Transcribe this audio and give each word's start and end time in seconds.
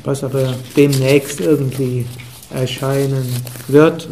Was 0.04 0.24
aber 0.24 0.56
demnächst 0.76 1.42
irgendwie 1.42 2.06
erscheinen 2.52 3.28
wird. 3.68 4.08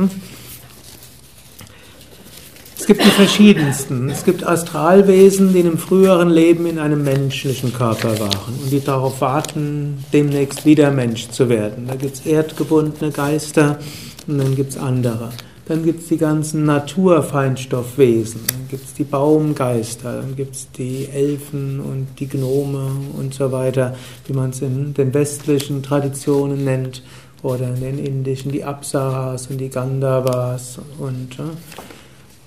Es 2.83 2.87
gibt 2.87 3.05
die 3.05 3.11
verschiedensten. 3.11 4.09
Es 4.09 4.25
gibt 4.25 4.45
Astralwesen, 4.45 5.53
die 5.53 5.61
in 5.61 5.67
einem 5.67 5.77
früheren 5.77 6.29
Leben 6.29 6.65
in 6.65 6.79
einem 6.79 7.01
menschlichen 7.01 7.71
Körper 7.71 8.19
waren 8.19 8.55
und 8.61 8.69
die 8.69 8.83
darauf 8.83 9.21
warten, 9.21 10.03
demnächst 10.11 10.65
wieder 10.65 10.91
Mensch 10.91 11.29
zu 11.29 11.47
werden. 11.47 11.87
Da 11.87 11.95
gibt 11.95 12.15
es 12.15 12.25
erdgebundene 12.25 13.11
Geister 13.11 13.79
und 14.27 14.37
dann 14.37 14.53
gibt 14.57 14.71
es 14.71 14.77
andere. 14.77 15.29
Dann 15.65 15.85
gibt 15.85 16.01
es 16.01 16.09
die 16.09 16.17
ganzen 16.17 16.65
Naturfeinstoffwesen, 16.65 18.41
dann 18.51 18.67
gibt 18.67 18.83
es 18.83 18.93
die 18.95 19.05
Baumgeister, 19.05 20.17
dann 20.19 20.35
gibt 20.35 20.55
es 20.55 20.69
die 20.71 21.07
Elfen 21.07 21.79
und 21.79 22.07
die 22.19 22.27
Gnome 22.27 22.85
und 23.17 23.33
so 23.33 23.49
weiter, 23.53 23.95
wie 24.27 24.33
man 24.33 24.49
es 24.49 24.61
in 24.61 24.93
den 24.93 25.13
westlichen 25.13 25.83
Traditionen 25.83 26.65
nennt, 26.65 27.01
oder 27.43 27.67
in 27.67 27.81
den 27.81 27.99
indischen 27.99 28.51
die 28.51 28.63
Apsaras 28.63 29.47
und 29.47 29.57
die 29.57 29.69
Gandhavas 29.69 30.79
und 30.97 31.37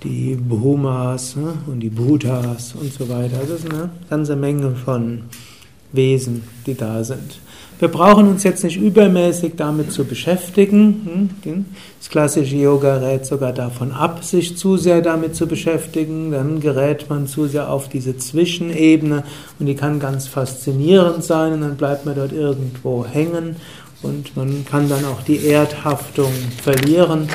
die 0.07 0.37
Bhumas 0.37 1.37
ne, 1.37 1.55
und 1.67 1.81
die 1.81 1.91
Buddhas 1.91 2.75
und 2.81 2.93
so 2.93 3.09
weiter. 3.09 3.39
Das 3.41 3.61
ist 3.61 3.71
eine 3.71 3.91
ganze 4.09 4.37
Menge 4.37 4.75
von 4.77 5.23
Wesen, 5.93 6.45
die 6.67 6.75
da 6.75 7.03
sind. 7.03 7.41
Wir 7.79 7.89
brauchen 7.89 8.29
uns 8.29 8.43
jetzt 8.43 8.65
nicht 8.65 8.79
übermäßig 8.79 9.53
damit 9.57 9.93
zu 9.93 10.05
beschäftigen. 10.05 11.29
Hm, 11.43 11.67
das 11.98 12.09
klassische 12.09 12.57
Yoga 12.57 12.97
rät 12.97 13.27
sogar 13.27 13.53
davon 13.53 13.93
ab, 13.93 14.25
sich 14.25 14.57
zu 14.57 14.79
sehr 14.79 15.03
damit 15.03 15.37
zu 15.37 15.47
beschäftigen. 15.47 16.31
Dann 16.31 16.61
gerät 16.61 17.11
man 17.11 17.27
zu 17.27 17.47
sehr 17.47 17.70
auf 17.70 17.89
diese 17.89 18.17
Zwischenebene 18.17 19.25
und 19.59 19.67
die 19.67 19.75
kann 19.75 20.01
ganz 20.01 20.27
faszinierend 20.27 21.25
sein 21.25 21.53
und 21.53 21.61
dann 21.63 21.77
bleibt 21.77 22.07
man 22.07 22.15
dort 22.15 22.33
irgendwo 22.33 23.05
hängen 23.05 23.57
und 24.03 24.37
man 24.37 24.65
kann 24.65 24.89
dann 24.89 25.05
auch 25.05 25.23
die 25.23 25.45
Erdhaftung 25.45 26.33
verlieren. 26.63 27.29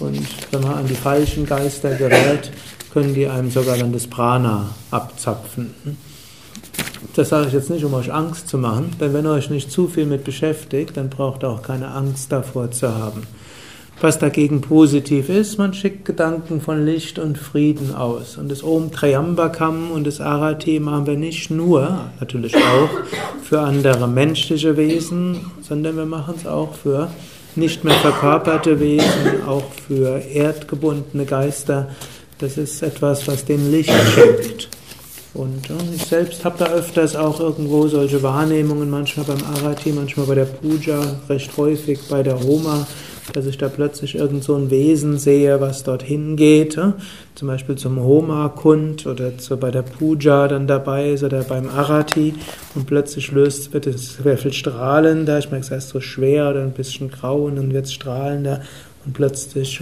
Und 0.00 0.26
wenn 0.52 0.62
man 0.62 0.74
an 0.74 0.86
die 0.86 0.94
falschen 0.94 1.46
Geister 1.46 1.94
gerät, 1.94 2.50
können 2.92 3.14
die 3.14 3.26
einem 3.26 3.50
sogar 3.50 3.76
dann 3.76 3.92
das 3.92 4.06
Prana 4.06 4.74
abzapfen. 4.90 5.74
Das 7.14 7.28
sage 7.28 7.48
ich 7.48 7.52
jetzt 7.52 7.70
nicht, 7.70 7.84
um 7.84 7.94
euch 7.94 8.12
Angst 8.12 8.48
zu 8.48 8.58
machen, 8.58 8.90
denn 9.00 9.12
wenn 9.12 9.26
ihr 9.26 9.32
euch 9.32 9.50
nicht 9.50 9.70
zu 9.70 9.88
viel 9.88 10.06
mit 10.06 10.24
beschäftigt, 10.24 10.96
dann 10.96 11.10
braucht 11.10 11.42
ihr 11.42 11.48
auch 11.48 11.62
keine 11.62 11.88
Angst 11.88 12.32
davor 12.32 12.70
zu 12.70 12.94
haben. 12.94 13.22
Was 14.00 14.20
dagegen 14.20 14.60
positiv 14.60 15.28
ist, 15.28 15.58
man 15.58 15.74
schickt 15.74 16.04
Gedanken 16.04 16.60
von 16.60 16.84
Licht 16.86 17.18
und 17.18 17.36
Frieden 17.36 17.96
aus. 17.96 18.36
Und 18.36 18.48
das 18.48 18.62
Om 18.62 18.92
Triambakam 18.92 19.90
und 19.90 20.06
das 20.06 20.20
Arati 20.20 20.78
machen 20.78 21.06
wir 21.06 21.16
nicht 21.16 21.50
nur, 21.50 22.10
natürlich 22.20 22.54
auch, 22.54 22.90
für 23.42 23.60
andere 23.60 24.06
menschliche 24.06 24.76
Wesen, 24.76 25.40
sondern 25.62 25.96
wir 25.96 26.06
machen 26.06 26.34
es 26.36 26.46
auch 26.46 26.74
für 26.74 27.10
nicht 27.56 27.84
mehr 27.84 27.94
verkörperte 27.94 28.78
Wesen, 28.80 29.42
auch 29.46 29.64
für 29.86 30.20
erdgebundene 30.20 31.24
Geister. 31.24 31.88
Das 32.38 32.56
ist 32.56 32.82
etwas, 32.82 33.26
was 33.26 33.44
dem 33.44 33.70
Licht 33.70 33.92
schenkt. 34.14 34.68
Und 35.34 35.68
ich 35.94 36.04
selbst 36.04 36.44
habe 36.44 36.58
da 36.58 36.66
öfters 36.66 37.14
auch 37.14 37.38
irgendwo 37.38 37.86
solche 37.86 38.22
Wahrnehmungen, 38.22 38.90
manchmal 38.90 39.26
beim 39.26 39.44
Arati, 39.44 39.92
manchmal 39.92 40.26
bei 40.26 40.34
der 40.34 40.46
Puja, 40.46 41.00
recht 41.28 41.56
häufig 41.56 42.00
bei 42.08 42.22
der 42.22 42.40
Homa 42.40 42.86
dass 43.32 43.46
ich 43.46 43.58
da 43.58 43.68
plötzlich 43.68 44.16
irgend 44.16 44.44
so 44.44 44.54
ein 44.56 44.70
Wesen 44.70 45.18
sehe, 45.18 45.60
was 45.60 45.84
dorthin 45.84 46.36
geht, 46.36 46.78
zum 47.34 47.48
Beispiel 47.48 47.76
zum 47.76 48.00
Homa-Kund 48.00 49.06
oder 49.06 49.36
zu, 49.38 49.56
bei 49.56 49.70
der 49.70 49.82
Puja 49.82 50.48
dann 50.48 50.66
dabei 50.66 51.12
ist 51.12 51.22
oder 51.22 51.42
beim 51.42 51.68
Arati. 51.68 52.34
Und 52.74 52.86
plötzlich 52.86 53.30
löst, 53.32 53.72
wird 53.72 53.86
es 53.86 54.14
sehr 54.16 54.38
viel 54.38 54.52
strahlender, 54.52 55.38
ich 55.38 55.50
merke 55.50 55.64
es 55.64 55.70
erst 55.70 55.90
so 55.90 56.00
schwer 56.00 56.50
oder 56.50 56.62
ein 56.62 56.72
bisschen 56.72 57.10
grau 57.10 57.44
und 57.44 57.56
dann 57.56 57.72
wird 57.72 57.86
es 57.86 57.92
strahlender. 57.92 58.62
Und 59.04 59.12
plötzlich 59.12 59.80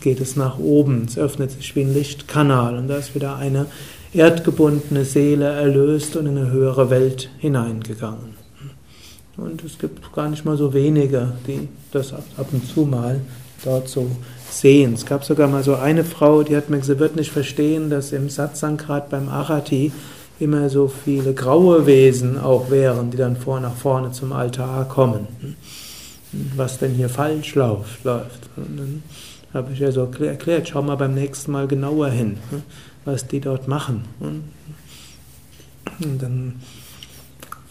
geht 0.00 0.20
es 0.20 0.36
nach 0.36 0.58
oben, 0.58 1.04
es 1.06 1.18
öffnet 1.18 1.50
sich 1.50 1.76
wie 1.76 1.82
ein 1.82 1.94
Lichtkanal 1.94 2.76
und 2.76 2.88
da 2.88 2.96
ist 2.96 3.14
wieder 3.14 3.36
eine 3.36 3.66
erdgebundene 4.12 5.04
Seele 5.04 5.46
erlöst 5.46 6.16
und 6.16 6.26
in 6.26 6.38
eine 6.38 6.50
höhere 6.50 6.88
Welt 6.90 7.30
hineingegangen. 7.38 8.33
Und 9.36 9.64
es 9.64 9.78
gibt 9.78 10.12
gar 10.12 10.28
nicht 10.28 10.44
mal 10.44 10.56
so 10.56 10.72
wenige, 10.72 11.32
die 11.46 11.68
das 11.90 12.12
ab 12.12 12.46
und 12.52 12.66
zu 12.66 12.82
mal 12.82 13.20
dort 13.64 13.88
so 13.88 14.08
sehen. 14.50 14.94
Es 14.94 15.06
gab 15.06 15.24
sogar 15.24 15.48
mal 15.48 15.64
so 15.64 15.74
eine 15.74 16.04
Frau, 16.04 16.42
die 16.42 16.56
hat 16.56 16.70
mir 16.70 16.78
gesagt, 16.78 16.98
sie 16.98 17.00
wird 17.00 17.16
nicht 17.16 17.32
verstehen, 17.32 17.90
dass 17.90 18.12
im 18.12 18.28
Satsangrat 18.28 19.10
beim 19.10 19.28
Arati 19.28 19.92
immer 20.38 20.68
so 20.68 20.88
viele 20.88 21.34
graue 21.34 21.86
Wesen 21.86 22.38
auch 22.38 22.70
wären, 22.70 23.10
die 23.10 23.16
dann 23.16 23.36
vor 23.36 23.60
nach 23.60 23.74
vorne 23.74 24.12
zum 24.12 24.32
Altar 24.32 24.88
kommen. 24.88 25.26
Was 26.56 26.78
denn 26.78 26.94
hier 26.94 27.08
falsch 27.08 27.54
läuft. 27.54 28.04
läuft. 28.04 28.50
Und 28.56 28.76
dann 28.76 29.02
habe 29.52 29.72
ich 29.72 29.78
ja 29.78 29.92
so 29.92 30.10
erklärt, 30.20 30.68
schau 30.68 30.82
mal 30.82 30.96
beim 30.96 31.14
nächsten 31.14 31.52
Mal 31.52 31.68
genauer 31.68 32.08
hin, 32.08 32.38
was 33.04 33.28
die 33.28 33.40
dort 33.40 33.68
machen. 33.68 34.04
Und 34.20 34.42
dann 36.20 36.60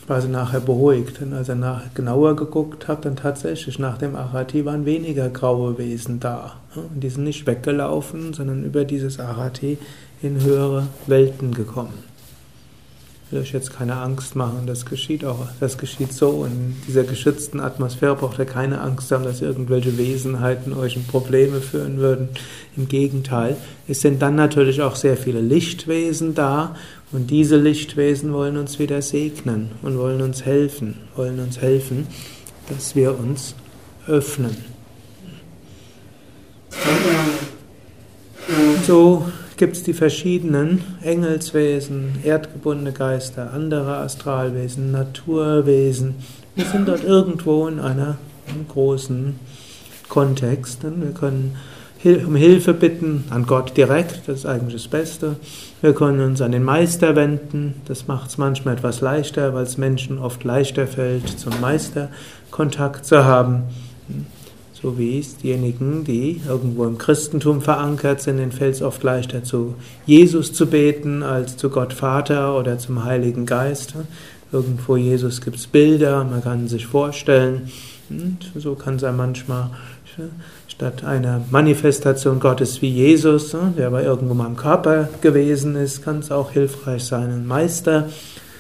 war 0.08 0.22
sie 0.22 0.28
nachher 0.28 0.60
beruhigt. 0.60 1.22
Und 1.22 1.34
als 1.34 1.50
er 1.50 1.56
nach, 1.56 1.94
genauer 1.94 2.36
geguckt 2.36 2.88
hat, 2.88 3.06
dann 3.06 3.16
tatsächlich 3.16 3.80
nach 3.80 3.98
dem 3.98 4.16
Arati 4.16 4.66
waren 4.66 4.86
weniger 4.86 5.30
graue 5.30 5.78
Wesen 5.78 6.20
da. 6.20 6.56
Und 6.76 7.02
die 7.02 7.10
sind 7.10 7.24
nicht 7.24 7.46
weggelaufen, 7.48 8.34
sondern 8.34 8.64
über 8.64 8.86
dieses 8.86 9.20
Arati 9.20 9.78
in 10.22 10.42
höhere 10.42 10.88
Welten 11.08 11.54
gekommen. 11.54 11.94
Ich 13.26 13.32
will 13.32 13.42
euch 13.42 13.54
jetzt 13.54 13.74
keine 13.74 13.96
Angst 13.96 14.36
machen, 14.36 14.68
das 14.68 14.86
geschieht 14.86 15.26
auch, 15.26 15.48
das 15.60 15.80
geschieht 15.80 16.14
so. 16.14 16.46
In 16.46 16.76
dieser 16.88 17.04
geschützten 17.04 17.60
Atmosphäre 17.60 18.16
braucht 18.16 18.38
ihr 18.38 18.46
keine 18.46 18.80
Angst 18.80 19.12
haben, 19.12 19.24
dass 19.24 19.42
irgendwelche 19.42 19.98
Wesenheiten 19.98 20.72
euch 20.74 20.98
in 20.98 21.08
Probleme 21.08 21.60
führen 21.60 21.98
würden. 21.98 22.30
Im 22.78 22.88
Gegenteil, 22.88 23.58
es 23.88 24.02
sind 24.02 24.22
dann 24.22 24.36
natürlich 24.36 24.84
auch 24.84 24.96
sehr 24.96 25.18
viele 25.18 25.42
Lichtwesen 25.42 26.36
da 26.36 26.76
und 27.14 27.30
diese 27.30 27.58
Lichtwesen 27.58 28.34
wollen 28.34 28.58
uns 28.58 28.80
wieder 28.80 29.02
segnen 29.02 29.72
und 29.84 29.98
wollen 29.98 30.22
uns 30.22 30.44
helfen, 30.44 30.96
wollen 31.16 31.40
uns 31.40 31.62
helfen, 31.62 32.08
dass 32.70 32.96
wir 32.96 33.18
uns 33.18 33.56
öffnen. 34.08 34.58
So 38.86 39.26
gibt 39.58 39.78
es 39.78 39.84
die 39.84 39.94
verschiedenen 39.94 40.84
Engelswesen, 41.02 42.16
erdgebundene 42.24 42.92
Geister, 42.92 43.54
andere 43.54 43.98
Astralwesen, 43.98 44.92
Naturwesen. 44.92 46.16
Wir 46.56 46.66
sind 46.66 46.88
dort 46.88 47.04
irgendwo 47.04 47.68
in 47.68 47.80
einer, 47.80 48.18
einem 48.48 48.68
großen 48.68 49.40
Kontext. 50.10 50.84
Wir 50.84 51.12
können 51.12 51.56
um 52.06 52.36
Hilfe 52.36 52.74
bitten 52.74 53.24
an 53.30 53.46
Gott 53.46 53.78
direkt, 53.78 54.28
das 54.28 54.40
ist 54.40 54.46
eigentlich 54.46 54.84
das 54.84 54.88
Beste. 54.90 55.38
Wir 55.82 55.94
können 55.94 56.20
uns 56.20 56.42
an 56.42 56.52
den 56.52 56.64
Meister 56.64 57.16
wenden, 57.16 57.76
das 57.86 58.08
macht 58.08 58.30
es 58.30 58.38
manchmal 58.38 58.76
etwas 58.76 59.02
leichter, 59.02 59.54
weil 59.54 59.64
es 59.64 59.78
Menschen 59.78 60.20
oft 60.20 60.44
leichter 60.44 60.86
fällt, 60.86 61.28
zum 61.28 61.60
Meister 61.62 62.10
Kontakt 62.52 63.06
zu 63.06 63.24
haben. 63.24 63.64
So 64.74 64.98
wie 64.98 65.18
es 65.18 65.38
diejenigen, 65.38 66.04
die 66.04 66.42
irgendwo 66.46 66.84
im 66.84 66.98
Christentum 66.98 67.62
verankert 67.62 68.22
sind, 68.22 68.36
denen 68.36 68.52
fällt 68.52 68.76
es 68.76 68.82
oft 68.82 69.02
leichter, 69.02 69.46
zu 69.46 69.76
Jesus 70.06 70.52
zu 70.52 70.68
beten, 70.68 71.24
als 71.24 71.56
zu 71.56 71.70
Gott 71.70 71.94
Vater 71.94 72.58
oder 72.60 72.78
zum 72.78 73.06
Heiligen 73.06 73.46
Geist. 73.46 73.96
Irgendwo 74.52 74.98
Jesus 74.98 75.40
gibt 75.40 75.56
es 75.56 75.68
Bilder, 75.68 76.26
man 76.26 76.44
kann 76.44 76.68
sich 76.68 76.86
vorstellen. 76.86 77.72
Und 78.10 78.52
so 78.56 78.76
kann 78.76 78.96
es 78.98 79.06
einem 79.06 79.18
manchmal 79.18 79.70
Statt 80.68 81.04
einer 81.04 81.42
Manifestation 81.52 82.40
Gottes 82.40 82.82
wie 82.82 82.90
Jesus, 82.90 83.54
ne, 83.54 83.74
der 83.78 83.88
aber 83.88 84.04
irgendwo 84.04 84.34
mal 84.34 84.48
im 84.48 84.56
Körper 84.56 85.10
gewesen 85.22 85.76
ist, 85.76 86.04
kann 86.04 86.20
es 86.20 86.32
auch 86.32 86.52
hilfreich 86.52 87.04
sein, 87.04 87.32
einen 87.32 87.48
Meister 87.48 88.10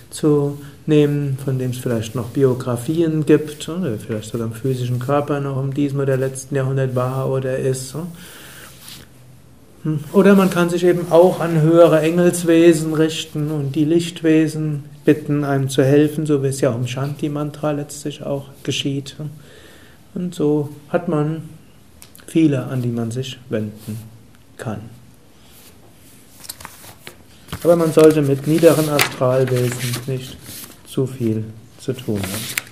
zu 0.09 0.59
nehmen, 0.85 1.37
von 1.43 1.57
dem 1.57 1.71
es 1.71 1.77
vielleicht 1.77 2.15
noch 2.15 2.27
Biografien 2.27 3.25
gibt, 3.25 3.67
oder 3.67 3.97
vielleicht 3.97 4.29
sogar 4.29 4.47
im 4.47 4.53
physischen 4.53 4.99
Körper 4.99 5.39
noch 5.39 5.61
im 5.61 5.73
diesem 5.73 5.99
oder 5.99 6.17
letzten 6.17 6.55
Jahrhundert 6.55 6.95
war 6.95 7.29
oder 7.29 7.57
ist. 7.57 7.95
Hm. 9.83 9.99
Oder 10.13 10.35
man 10.35 10.49
kann 10.49 10.69
sich 10.69 10.83
eben 10.85 11.11
auch 11.11 11.39
an 11.39 11.61
höhere 11.61 12.01
Engelswesen 12.01 12.93
richten 12.93 13.51
und 13.51 13.75
die 13.75 13.85
Lichtwesen 13.85 14.83
bitten, 15.05 15.43
einem 15.43 15.69
zu 15.69 15.83
helfen, 15.83 16.25
so 16.25 16.43
wie 16.43 16.47
es 16.47 16.61
ja 16.61 16.71
auch 16.71 16.75
im 16.75 16.87
Shanti-Mantra 16.87 17.71
letztlich 17.71 18.23
auch 18.23 18.45
geschieht. 18.63 19.15
Und 20.13 20.35
so 20.35 20.69
hat 20.89 21.07
man 21.07 21.49
viele, 22.27 22.65
an 22.65 22.81
die 22.81 22.89
man 22.89 23.11
sich 23.11 23.39
wenden 23.49 23.97
kann. 24.57 24.81
Aber 27.63 27.75
man 27.75 27.93
sollte 27.93 28.21
mit 28.21 28.45
niederen 28.45 28.89
Astralwesen 28.89 29.95
nicht 30.07 30.37
zu 30.85 31.07
viel 31.07 31.45
zu 31.79 31.93
tun 31.93 32.19
haben. 32.19 32.63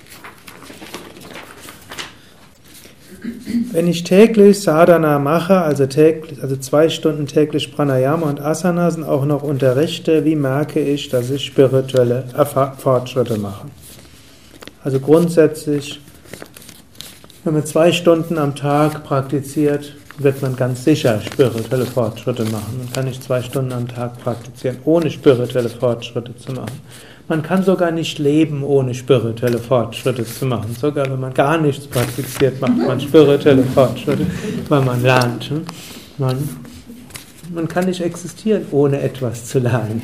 Wenn 3.72 3.88
ich 3.88 4.04
täglich 4.04 4.60
Sadhana 4.60 5.18
mache, 5.18 5.62
also, 5.62 5.86
täglich, 5.86 6.42
also 6.42 6.56
zwei 6.56 6.90
Stunden 6.90 7.26
täglich 7.26 7.74
Pranayama 7.74 8.28
und 8.28 8.38
Asanas 8.38 8.96
und 8.96 9.04
auch 9.04 9.24
noch 9.24 9.42
unterrichte, 9.42 10.26
wie 10.26 10.36
merke 10.36 10.80
ich, 10.80 11.08
dass 11.08 11.30
ich 11.30 11.46
spirituelle 11.46 12.24
Fortschritte 12.76 13.38
mache? 13.38 13.68
Also 14.84 15.00
grundsätzlich, 15.00 16.01
wenn 17.44 17.54
man 17.54 17.66
zwei 17.66 17.90
Stunden 17.92 18.38
am 18.38 18.54
Tag 18.54 19.04
praktiziert, 19.04 19.94
wird 20.18 20.42
man 20.42 20.54
ganz 20.54 20.84
sicher 20.84 21.20
spirituelle 21.20 21.86
Fortschritte 21.86 22.44
machen. 22.44 22.78
Man 22.78 22.92
kann 22.92 23.06
nicht 23.06 23.22
zwei 23.22 23.42
Stunden 23.42 23.72
am 23.72 23.88
Tag 23.88 24.18
praktizieren, 24.22 24.78
ohne 24.84 25.10
spirituelle 25.10 25.68
Fortschritte 25.68 26.36
zu 26.36 26.52
machen. 26.52 26.80
Man 27.28 27.42
kann 27.42 27.62
sogar 27.62 27.90
nicht 27.90 28.18
leben, 28.18 28.62
ohne 28.62 28.94
spirituelle 28.94 29.58
Fortschritte 29.58 30.24
zu 30.24 30.46
machen. 30.46 30.76
Sogar 30.78 31.10
wenn 31.10 31.20
man 31.20 31.34
gar 31.34 31.58
nichts 31.58 31.86
praktiziert, 31.86 32.60
macht 32.60 32.76
man 32.76 33.00
spirituelle 33.00 33.64
Fortschritte, 33.64 34.26
weil 34.68 34.82
man 34.82 35.02
lernt. 35.02 35.50
Hm? 35.50 35.62
Man, 36.18 36.48
man 37.54 37.68
kann 37.68 37.86
nicht 37.86 38.02
existieren, 38.02 38.66
ohne 38.70 39.00
etwas 39.00 39.46
zu 39.46 39.60
lernen. 39.60 40.02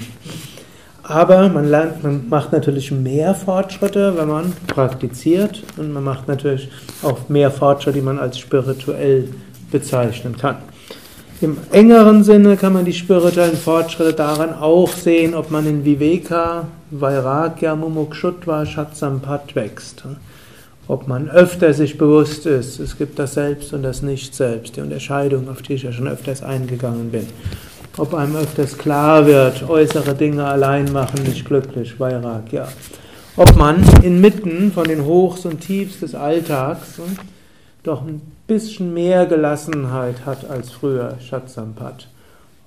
Aber 1.08 1.49
man 1.49 1.64
lernt, 1.64 2.02
man 2.02 2.28
macht 2.28 2.52
natürlich 2.52 2.93
mehr 2.93 3.34
Fortschritte, 3.34 4.14
wenn 4.19 4.28
man 4.28 4.52
praktiziert 4.66 5.62
und 5.78 5.90
man 5.94 6.05
macht 6.05 6.28
natürlich 6.28 6.69
auch 7.02 7.31
mehr 7.31 7.50
Fortschritte, 7.50 7.99
die 7.99 8.05
man 8.05 8.19
als 8.19 8.38
spirituell 8.38 9.31
bezeichnen 9.70 10.37
kann. 10.37 10.56
Im 11.40 11.56
engeren 11.72 12.25
Sinne 12.25 12.58
kann 12.58 12.75
man 12.75 12.84
die 12.84 12.93
spirituellen 12.93 13.56
Fortschritte 13.56 14.12
daran 14.12 14.52
auch 14.52 14.93
sehen, 14.93 15.34
ob 15.34 15.50
man 15.50 15.66
in 15.66 15.82
Viveka, 15.82 16.66
Vairagya, 16.90 17.75
Mumukshutva, 17.75 18.66
Shatsampat 18.66 19.54
wächst. 19.54 20.04
Ob 20.88 21.08
man 21.08 21.31
öfter 21.31 21.72
sich 21.72 21.96
bewusst 21.96 22.44
ist, 22.44 22.81
es 22.81 22.99
gibt 22.99 23.19
das 23.19 23.34
Selbst 23.34 23.72
und 23.72 23.82
das 23.82 24.02
Nicht-Selbst, 24.02 24.76
die 24.76 24.81
Unterscheidung, 24.82 25.49
auf 25.49 25.62
die 25.62 25.75
ich 25.75 25.84
ja 25.84 25.93
schon 25.93 26.08
öfters 26.08 26.43
eingegangen 26.43 27.11
bin. 27.11 27.26
Ob 27.99 28.15
einem 28.15 28.37
öfters 28.37 28.79
klar 28.79 29.27
wird, 29.27 29.69
äußere 29.69 30.15
Dinge 30.15 30.45
allein 30.45 30.93
machen 30.93 31.21
nicht 31.25 31.45
glücklich, 31.45 31.99
Vairagya. 31.99 32.69
Ob 33.37 33.56
man 33.56 33.83
inmitten 34.05 34.71
von 34.71 34.85
den 34.85 35.05
Hochs 35.05 35.45
und 35.45 35.61
Tiefs 35.61 35.99
des 35.99 36.15
Alltags 36.15 37.00
doch 37.83 38.03
ein 38.03 38.21
bisschen 38.47 38.95
mehr 38.95 39.27
Gelassenheit 39.27 40.25
hat 40.25 40.49
als 40.49 40.71
früher, 40.71 41.17
Shatsampat. 41.21 42.06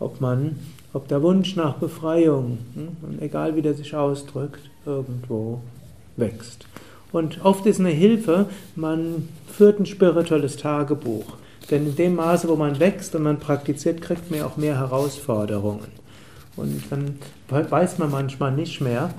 Ob 0.02 0.20
man, 0.20 0.60
ob 0.92 1.08
der 1.08 1.22
Wunsch 1.22 1.56
nach 1.56 1.76
Befreiung, 1.76 2.58
hm, 2.74 3.20
egal 3.22 3.56
wie 3.56 3.62
der 3.62 3.74
sich 3.74 3.96
ausdrückt, 3.96 4.70
irgendwo 4.86 5.62
wächst. 6.18 6.66
Und 7.14 7.46
oft 7.46 7.66
ist 7.68 7.80
eine 7.80 7.90
Hilfe, 7.90 8.48
man 8.76 9.30
führt 9.50 9.80
ein 9.80 9.86
spirituelles 9.86 10.58
Tagebuch. 10.58 11.38
Denn 11.70 11.88
in 11.88 11.96
dem 11.96 12.16
Maße, 12.16 12.48
wo 12.48 12.56
man 12.56 12.80
wächst 12.80 13.16
und 13.16 13.24
man 13.24 13.40
praktiziert, 13.40 14.02
kriegt 14.02 14.32
man 14.32 14.42
auch 14.42 14.58
mehr 14.58 14.78
Herausforderungen. 14.78 15.88
Und 16.58 16.84
dann 16.90 17.18
weiß 17.50 17.98
man 17.98 18.12
manchmal 18.12 18.52
nicht 18.52 18.82
mehr, 18.82 19.14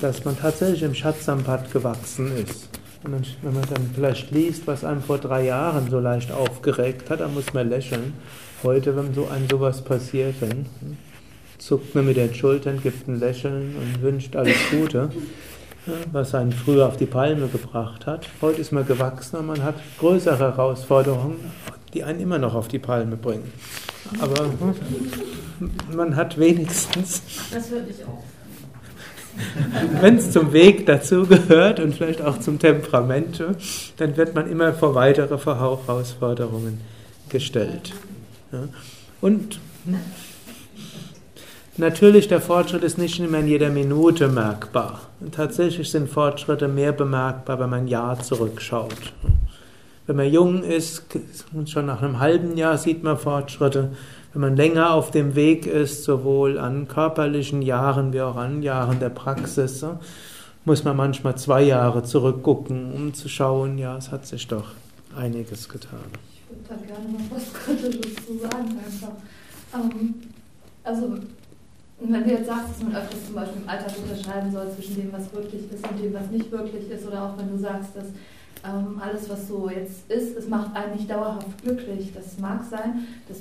dass 0.00 0.24
man 0.24 0.38
tatsächlich 0.38 0.82
im 0.82 0.94
Shatsampat 0.94 1.72
gewachsen 1.72 2.34
ist. 2.36 2.68
Und 3.04 3.36
wenn 3.42 3.54
man 3.54 3.64
dann 3.72 3.90
vielleicht 3.94 4.30
liest, 4.30 4.66
was 4.66 4.84
einem 4.84 5.02
vor 5.02 5.18
drei 5.18 5.44
Jahren 5.44 5.88
so 5.90 6.00
leicht 6.00 6.32
aufgeregt 6.32 7.10
hat, 7.10 7.20
dann 7.20 7.34
muss 7.34 7.52
man 7.52 7.68
lächeln. 7.68 8.14
Heute, 8.62 8.96
wenn 8.96 9.14
so 9.14 9.28
ein 9.28 9.46
sowas 9.48 9.82
passiert, 9.82 10.34
dann 10.40 10.66
zuckt 11.58 11.94
man 11.94 12.06
mit 12.06 12.16
den 12.16 12.34
Schultern, 12.34 12.80
gibt 12.82 13.06
ein 13.06 13.20
Lächeln 13.20 13.76
und 13.76 14.02
wünscht 14.02 14.34
alles 14.34 14.56
Gute, 14.70 15.10
was 16.10 16.34
einen 16.34 16.52
früher 16.52 16.86
auf 16.86 16.96
die 16.96 17.06
Palme 17.06 17.48
gebracht 17.48 18.06
hat. 18.06 18.28
Heute 18.40 18.60
ist 18.60 18.72
man 18.72 18.86
gewachsen 18.86 19.36
und 19.36 19.46
man 19.46 19.62
hat 19.62 19.76
größere 20.00 20.38
Herausforderungen, 20.38 21.36
die 21.94 22.04
einen 22.04 22.20
immer 22.20 22.38
noch 22.38 22.54
auf 22.54 22.68
die 22.68 22.78
Palme 22.78 23.16
bringen. 23.16 23.52
Aber 24.20 24.50
man 25.94 26.16
hat 26.16 26.38
wenigstens. 26.38 27.22
Das 27.52 27.70
würde 27.70 27.88
ich 27.90 28.04
auch. 28.04 28.22
Wenn 30.00 30.16
es 30.16 30.32
zum 30.32 30.52
Weg 30.52 30.86
dazu 30.86 31.24
gehört 31.26 31.78
und 31.78 31.94
vielleicht 31.94 32.22
auch 32.22 32.40
zum 32.40 32.58
Temperament, 32.58 33.42
dann 33.96 34.16
wird 34.16 34.34
man 34.34 34.50
immer 34.50 34.72
vor 34.72 34.94
weitere 34.94 35.38
Herausforderungen 35.38 36.80
gestellt. 37.28 37.92
Und 39.20 39.60
natürlich, 41.76 42.26
der 42.26 42.40
Fortschritt 42.40 42.82
ist 42.82 42.98
nicht 42.98 43.20
immer 43.20 43.38
in 43.38 43.46
jeder 43.46 43.70
Minute 43.70 44.26
merkbar. 44.26 45.02
Und 45.20 45.34
tatsächlich 45.34 45.90
sind 45.90 46.10
Fortschritte 46.10 46.66
mehr 46.66 46.92
bemerkbar, 46.92 47.60
wenn 47.60 47.70
man 47.70 47.80
ein 47.82 47.88
Jahr 47.88 48.20
zurückschaut. 48.20 49.12
Wenn 50.08 50.16
man 50.16 50.32
jung 50.32 50.62
ist, 50.62 51.02
schon 51.66 51.84
nach 51.84 52.00
einem 52.00 52.18
halben 52.18 52.56
Jahr 52.56 52.78
sieht 52.78 53.02
man 53.02 53.18
Fortschritte. 53.18 53.90
Wenn 54.32 54.40
man 54.40 54.56
länger 54.56 54.94
auf 54.94 55.10
dem 55.10 55.34
Weg 55.34 55.66
ist, 55.66 56.04
sowohl 56.04 56.58
an 56.58 56.88
körperlichen 56.88 57.60
Jahren 57.60 58.14
wie 58.14 58.22
auch 58.22 58.36
an 58.36 58.62
Jahren 58.62 59.00
der 59.00 59.10
Praxis, 59.10 59.84
muss 60.64 60.82
man 60.82 60.96
manchmal 60.96 61.36
zwei 61.36 61.62
Jahre 61.62 62.04
zurückgucken, 62.04 62.90
um 62.94 63.12
zu 63.12 63.28
schauen, 63.28 63.76
ja, 63.76 63.98
es 63.98 64.10
hat 64.10 64.26
sich 64.26 64.48
doch 64.48 64.70
einiges 65.14 65.68
getan. 65.68 65.98
Ich 66.40 66.56
würde 66.56 66.62
da 66.70 66.86
gerne 66.86 67.12
noch 67.12 67.30
was 67.30 67.52
Kritisches 67.64 68.26
zu 68.26 68.38
sagen 68.38 68.78
einfach. 68.82 69.12
Ähm, 69.74 70.14
also, 70.84 71.18
wenn 72.00 72.24
du 72.24 72.30
jetzt 72.30 72.46
sagst, 72.46 72.70
dass 72.70 72.82
man 72.82 72.96
öfters 72.96 73.26
zum 73.26 73.34
Beispiel 73.34 73.60
im 73.62 73.68
Alltag 73.68 73.92
unterscheiden 74.02 74.52
soll 74.52 74.72
zwischen 74.74 74.96
dem, 74.96 75.12
was 75.12 75.30
wirklich 75.34 75.70
ist 75.70 75.86
und 75.86 76.02
dem, 76.02 76.14
was 76.14 76.30
nicht 76.30 76.50
wirklich 76.50 76.88
ist, 76.88 77.06
oder 77.06 77.24
auch 77.24 77.36
wenn 77.36 77.50
du 77.50 77.58
sagst, 77.58 77.94
dass 77.94 78.06
ähm, 78.64 79.00
alles, 79.00 79.28
was 79.28 79.48
so 79.48 79.70
jetzt 79.70 80.10
ist, 80.10 80.36
es 80.36 80.48
macht 80.48 80.74
einen 80.76 80.96
nicht 80.96 81.10
dauerhaft 81.10 81.62
glücklich. 81.62 82.12
Das 82.14 82.38
mag 82.38 82.62
sein, 82.68 83.06
das 83.28 83.38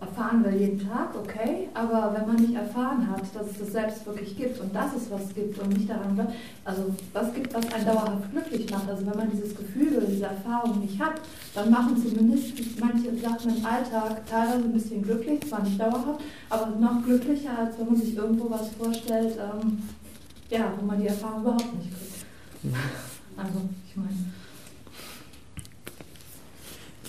erfahren 0.00 0.44
wir 0.44 0.52
jeden 0.52 0.78
Tag, 0.78 1.12
okay, 1.16 1.68
aber 1.74 2.14
wenn 2.14 2.26
man 2.26 2.36
nicht 2.36 2.54
erfahren 2.54 3.08
hat, 3.10 3.22
dass 3.34 3.50
es 3.50 3.58
das 3.58 3.72
selbst 3.72 4.06
wirklich 4.06 4.36
gibt 4.36 4.60
und 4.60 4.72
dass 4.72 4.94
es 4.94 5.10
was 5.10 5.34
gibt 5.34 5.58
und 5.58 5.70
nicht 5.70 5.90
daran 5.90 6.14
bleibt, 6.14 6.34
also 6.64 6.94
was 7.12 7.34
gibt, 7.34 7.52
was 7.52 7.72
einen 7.72 7.84
dauerhaft 7.84 8.30
glücklich 8.30 8.70
macht, 8.70 8.88
also 8.88 9.04
wenn 9.06 9.16
man 9.16 9.30
dieses 9.30 9.56
Gefühl 9.56 9.96
oder 9.96 10.06
diese 10.06 10.26
Erfahrung 10.26 10.80
nicht 10.80 11.00
hat, 11.00 11.20
dann 11.52 11.70
machen 11.70 11.96
zumindest 11.96 12.52
manche 12.78 13.16
Sachen 13.16 13.56
im 13.56 13.66
Alltag 13.66 14.24
teilweise 14.30 14.64
ein 14.64 14.72
bisschen 14.72 15.02
glücklich, 15.02 15.40
zwar 15.48 15.64
nicht 15.64 15.80
dauerhaft, 15.80 16.20
aber 16.48 16.66
noch 16.78 17.02
glücklicher, 17.04 17.58
als 17.58 17.76
wenn 17.78 17.86
man 17.86 17.96
sich 17.96 18.14
irgendwo 18.14 18.48
was 18.50 18.68
vorstellt, 18.80 19.36
ähm, 19.36 19.82
ja, 20.48 20.72
wo 20.78 20.86
man 20.86 21.00
die 21.00 21.08
Erfahrung 21.08 21.42
überhaupt 21.42 21.74
nicht 21.76 21.90
kriegt. 21.90 22.74
Also, 23.36 23.60
ich 23.88 23.96
meine. 23.96 24.16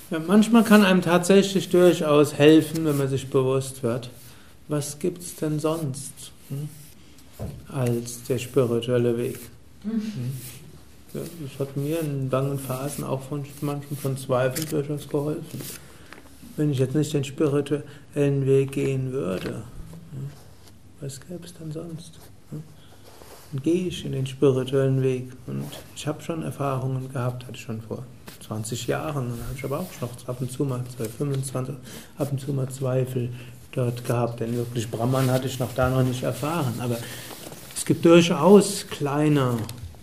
Manchmal 0.10 0.64
kann 0.64 0.84
einem 0.84 1.04
tatsächlich 1.04 1.70
durchaus 1.70 2.34
helfen, 2.34 2.84
wenn 2.86 2.98
man 2.98 3.08
sich 3.08 3.30
bewusst 3.30 3.84
wird, 3.84 4.10
was 4.68 4.98
gibt 4.98 5.22
es 5.22 5.36
denn 5.36 5.60
sonst 5.60 6.32
hm, 6.50 6.68
als 7.68 8.24
der 8.24 8.40
spirituelle 8.40 9.18
Weg. 9.18 9.40
Hm? 9.84 10.34
Das 11.14 11.60
hat 11.60 11.78
mir 11.78 12.00
in 12.00 12.30
langen 12.30 12.58
Phasen 12.58 13.04
auch 13.04 13.22
von 13.22 13.44
manchen 13.62 13.98
von 13.98 14.18
Zweifeln 14.18 14.68
durchaus 14.70 15.08
geholfen. 15.08 15.62
Wenn 16.56 16.72
ich 16.72 16.80
jetzt 16.80 16.96
nicht 16.96 17.14
den 17.14 17.24
spirituellen 17.24 18.46
Weg 18.46 18.72
gehen 18.72 19.12
würde, 19.12 19.64
hm, 20.12 20.30
was 21.02 21.20
gäbe 21.20 21.46
es 21.46 21.54
denn 21.54 21.72
sonst? 21.72 22.20
Dann 23.52 23.62
gehe 23.62 23.88
ich 23.88 24.06
in 24.06 24.14
den 24.14 24.26
spirituellen 24.26 25.04
Weg 25.04 25.32
und 25.46 25.66
ich 25.96 26.08
habe 26.08 26.22
schon 26.24 26.42
Erfahrungen 26.42 27.12
gehabt, 27.14 27.46
hatte 27.46 27.56
ich 27.56 27.62
schon 27.62 27.82
vor 27.82 28.04
20 28.50 28.88
Jahren. 28.88 29.30
Dann 29.30 29.40
habe 29.46 29.56
ich 29.56 29.64
aber 29.64 29.80
auch 29.80 30.02
noch 30.02 30.10
ab 30.28 30.42
und 30.42 30.52
zu 30.52 30.66
mal, 30.66 30.82
25, 31.18 31.76
ab 32.18 32.32
und 32.32 32.42
zu 32.42 32.52
mal 32.52 32.68
Zweifel 32.70 33.30
dort 33.72 34.04
gehabt. 34.04 34.40
Denn 34.40 34.56
wirklich 34.56 34.90
Brahman 34.90 35.30
hatte 35.30 35.48
ich 35.48 35.60
noch 35.60 35.74
da 35.76 35.90
noch 35.90 36.04
nicht 36.04 36.24
erfahren. 36.24 36.74
Aber 36.80 36.98
es 37.76 37.86
gibt 37.86 38.04
durchaus 38.04 38.88
kleine, 38.90 39.58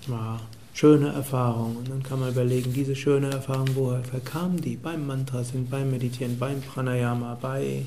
ja, 0.08 0.40
schöne 0.72 1.12
Erfahrungen. 1.12 1.76
Und 1.78 1.90
dann 1.90 2.02
kann 2.04 2.20
man 2.20 2.30
überlegen, 2.30 2.72
diese 2.72 2.94
schöne 2.94 3.30
Erfahrung, 3.30 3.68
woher 3.74 4.02
kam 4.24 4.60
die? 4.60 4.76
Beim 4.76 5.06
Mantra 5.06 5.42
sind, 5.42 5.68
beim 5.68 5.90
Meditieren, 5.90 6.38
beim 6.38 6.60
Pranayama, 6.60 7.36
bei 7.40 7.84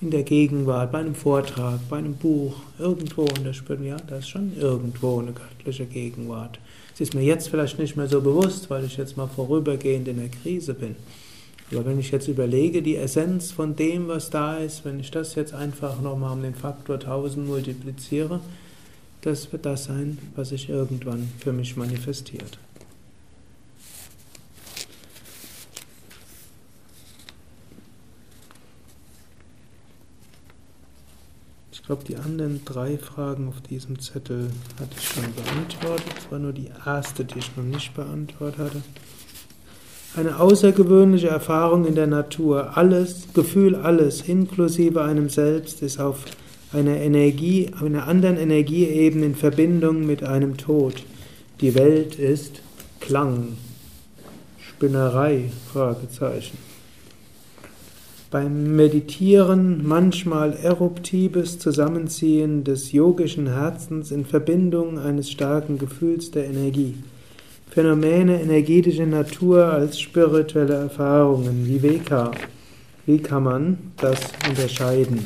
in 0.00 0.10
der 0.10 0.22
Gegenwart, 0.22 0.92
bei 0.92 0.98
einem 0.98 1.14
Vortrag, 1.14 1.78
bei 1.90 1.98
einem 1.98 2.14
Buch, 2.14 2.54
irgendwo 2.78 3.22
und 3.22 3.44
da 3.44 3.52
spürt 3.52 3.80
man, 3.80 3.88
ja, 3.88 3.96
da 4.06 4.16
ist 4.16 4.30
schon 4.30 4.56
irgendwo 4.58 5.18
eine 5.18 5.32
göttliche 5.32 5.84
Gegenwart. 5.84 6.58
Es 6.94 7.00
ist 7.02 7.14
mir 7.14 7.22
jetzt 7.22 7.48
vielleicht 7.48 7.78
nicht 7.78 7.96
mehr 7.96 8.08
so 8.08 8.20
bewusst, 8.20 8.70
weil 8.70 8.84
ich 8.84 8.96
jetzt 8.96 9.16
mal 9.16 9.26
vorübergehend 9.26 10.08
in 10.08 10.16
der 10.16 10.28
Krise 10.28 10.74
bin. 10.74 10.96
Aber 11.70 11.84
wenn 11.84 12.00
ich 12.00 12.10
jetzt 12.10 12.28
überlege, 12.28 12.82
die 12.82 12.96
Essenz 12.96 13.52
von 13.52 13.76
dem, 13.76 14.08
was 14.08 14.30
da 14.30 14.56
ist, 14.56 14.84
wenn 14.84 14.98
ich 14.98 15.10
das 15.10 15.34
jetzt 15.34 15.54
einfach 15.54 16.00
nochmal 16.00 16.32
um 16.32 16.42
den 16.42 16.54
Faktor 16.54 16.96
1000 16.96 17.46
multipliziere, 17.46 18.40
das 19.20 19.52
wird 19.52 19.66
das 19.66 19.84
sein, 19.84 20.18
was 20.34 20.48
sich 20.48 20.68
irgendwann 20.68 21.30
für 21.38 21.52
mich 21.52 21.76
manifestiert. 21.76 22.58
Glaube, 31.90 32.04
die 32.04 32.14
anderen 32.14 32.64
drei 32.64 32.98
Fragen 32.98 33.48
auf 33.48 33.60
diesem 33.62 33.98
Zettel 33.98 34.48
hatte 34.78 34.92
ich 34.96 35.08
schon 35.08 35.24
beantwortet. 35.34 36.14
Es 36.18 36.30
war 36.30 36.38
nur 36.38 36.52
die 36.52 36.70
erste, 36.86 37.24
die 37.24 37.40
ich 37.40 37.50
noch 37.56 37.64
nicht 37.64 37.94
beantwortet 37.94 38.58
hatte. 38.58 38.82
Eine 40.14 40.38
außergewöhnliche 40.38 41.26
Erfahrung 41.26 41.86
in 41.86 41.96
der 41.96 42.06
Natur. 42.06 42.76
Alles, 42.76 43.26
Gefühl 43.34 43.74
alles, 43.74 44.20
inklusive 44.20 45.02
einem 45.02 45.30
selbst, 45.30 45.82
ist 45.82 45.98
auf 45.98 46.26
einer 46.72 46.96
Energie, 46.96 47.72
einer 47.80 48.06
anderen 48.06 48.36
Energieebene 48.36 49.26
in 49.26 49.34
Verbindung 49.34 50.06
mit 50.06 50.22
einem 50.22 50.58
Tod. 50.58 51.02
Die 51.60 51.74
Welt 51.74 52.14
ist 52.20 52.62
Klang. 53.00 53.56
Spinnerei? 54.60 55.50
Fragezeichen. 55.72 56.69
Beim 58.30 58.76
Meditieren 58.76 59.84
manchmal 59.84 60.52
eruptives 60.52 61.58
Zusammenziehen 61.58 62.62
des 62.62 62.92
yogischen 62.92 63.48
Herzens 63.48 64.12
in 64.12 64.24
Verbindung 64.24 65.00
eines 65.00 65.32
starken 65.32 65.78
Gefühls 65.78 66.30
der 66.30 66.44
Energie. 66.44 66.94
Phänomene 67.70 68.40
energetischer 68.40 69.06
Natur 69.06 69.64
als 69.64 69.98
spirituelle 69.98 70.74
Erfahrungen, 70.74 71.66
wie 71.66 71.82
Viveka. 71.82 72.30
Wie 73.04 73.18
kann 73.18 73.42
man 73.42 73.78
das 73.96 74.20
unterscheiden? 74.48 75.24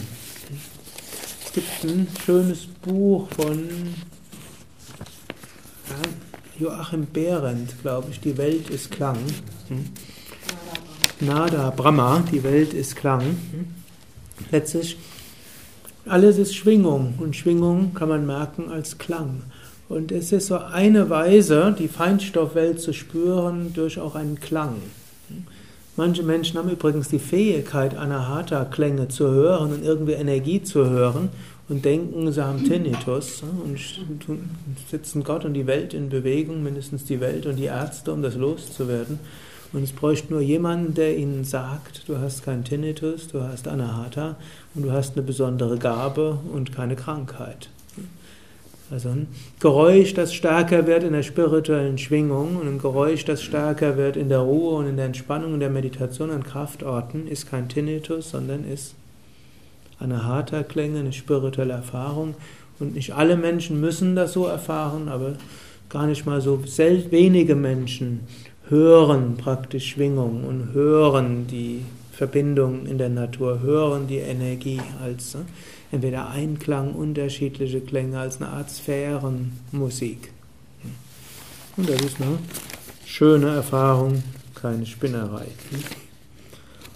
Es 1.45 1.53
gibt 1.53 1.85
ein 1.85 2.07
schönes 2.25 2.67
Buch 2.67 3.29
von 3.37 3.69
Joachim 6.59 7.07
Behrendt, 7.13 7.83
glaube 7.83 8.09
ich, 8.11 8.21
Die 8.21 8.39
Welt 8.39 8.71
ist 8.71 8.91
Klang. 8.91 9.19
Nada 11.21 11.71
Brahma, 11.71 12.25
die 12.33 12.43
Welt 12.43 12.75
ist 12.75 12.97
Klang. 12.97 13.23
Letztlich, 14.51 14.97
alles 16.07 16.39
ist 16.39 16.57
Schwingung 16.57 17.15
und 17.19 17.37
Schwingung 17.37 17.95
kann 17.95 18.09
man 18.09 18.27
merken 18.27 18.69
als 18.69 18.99
Klang. 18.99 19.43
Und 19.89 20.11
es 20.11 20.33
ist 20.33 20.49
so 20.49 20.59
eine 20.59 21.11
Weise, 21.11 21.75
die 21.79 21.89
Feinstoffwelt 21.89 22.81
zu 22.81 22.93
spüren 22.93 23.73
durch 23.75 24.01
auch 24.01 24.17
einen 24.17 24.41
Klang. 24.41 24.77
Manche 25.97 26.25
Menschen 26.25 26.59
haben 26.59 26.71
übrigens 26.71 27.09
die 27.09 27.21
Fähigkeit, 27.21 27.97
Anahata-Klänge 27.97 29.07
zu 29.07 29.31
hören 29.31 29.73
und 29.73 29.85
irgendwie 29.85 30.13
Energie 30.13 30.63
zu 30.63 30.91
hören 30.91 31.29
und 31.69 31.85
denken, 31.85 32.33
sie 32.33 32.45
haben 32.45 32.65
Tinnitus 32.65 33.43
und 33.43 33.79
sitzen 34.91 35.23
Gott 35.23 35.45
und 35.45 35.55
die 35.55 35.69
Welt 35.69 35.95
in 35.95 36.09
Bewegung, 36.09 36.65
mindestens 36.65 37.05
die 37.05 37.21
Welt 37.21 37.47
und 37.47 37.57
die 37.57 37.67
Ärzte, 37.67 38.13
um 38.13 38.23
das 38.23 38.35
loszuwerden. 38.35 39.21
Und 39.75 39.83
es 39.83 39.93
bräuchte 39.93 40.33
nur 40.33 40.41
jemanden, 40.41 40.95
der 40.95 41.19
ihnen 41.19 41.43
sagt, 41.43 42.09
du 42.09 42.17
hast 42.19 42.45
keinen 42.45 42.63
Tinnitus, 42.63 43.27
du 43.27 43.43
hast 43.43 43.67
Anahata 43.67 44.37
und 44.75 44.85
du 44.85 44.93
hast 44.93 45.17
eine 45.17 45.27
besondere 45.27 45.79
Gabe 45.79 46.39
und 46.53 46.73
keine 46.73 46.95
Krankheit. 46.95 47.69
Also 48.89 49.09
ein 49.09 49.27
Geräusch, 49.59 50.15
das 50.15 50.33
stärker 50.33 50.87
wird 50.87 51.03
in 51.03 51.13
der 51.13 51.25
spirituellen 51.25 51.99
Schwingung 51.99 52.57
und 52.57 52.69
ein 52.69 52.79
Geräusch, 52.79 53.25
das 53.25 53.43
stärker 53.43 53.97
wird 53.97 54.17
in 54.17 54.29
der 54.29 54.39
Ruhe 54.39 54.77
und 54.77 54.87
in 54.87 54.97
der 54.97 55.07
Entspannung 55.07 55.55
und 55.55 55.61
der 55.61 55.71
Meditation 55.71 56.31
an 56.31 56.45
Kraftorten, 56.45 57.27
ist 57.27 57.51
kein 57.51 57.69
Tinnitus, 57.69 58.31
sondern 58.31 58.63
ist 58.65 58.95
eine 59.99 60.25
harte 60.25 60.63
Klänge, 60.63 61.01
eine 61.01 61.13
spirituelle 61.13 61.73
Erfahrung. 61.73 62.37
Und 62.79 62.95
nicht 62.95 63.13
alle 63.13 63.37
Menschen 63.37 63.81
müssen 63.81 64.15
das 64.15 64.35
so 64.35 64.47
erfahren, 64.47 65.09
aber 65.09 65.33
gar 65.89 66.07
nicht 66.07 66.27
mal 66.27 66.41
so 66.41 66.63
wenige 66.63 67.57
Menschen 67.57 68.21
hören 68.69 69.37
praktisch 69.37 69.91
Schwingung 69.91 70.45
und 70.45 70.73
hören 70.73 71.47
die 71.47 71.85
Verbindung 72.13 72.87
in 72.87 72.99
der 72.99 73.09
Natur, 73.09 73.61
hören 73.61 74.07
die 74.07 74.19
Energie 74.19 74.81
als 75.03 75.35
ne, 75.35 75.45
entweder 75.91 76.29
Einklang, 76.29 76.95
unterschiedliche 76.95 77.81
Klänge, 77.81 78.19
als 78.19 78.41
eine 78.41 78.51
Art 78.51 78.71
Sphärenmusik. 78.71 80.31
Und 81.77 81.89
das 81.89 82.01
ist 82.03 82.21
eine 82.21 82.39
schöne 83.05 83.55
Erfahrung, 83.55 84.23
keine 84.55 84.87
Spinnerei. 84.87 85.47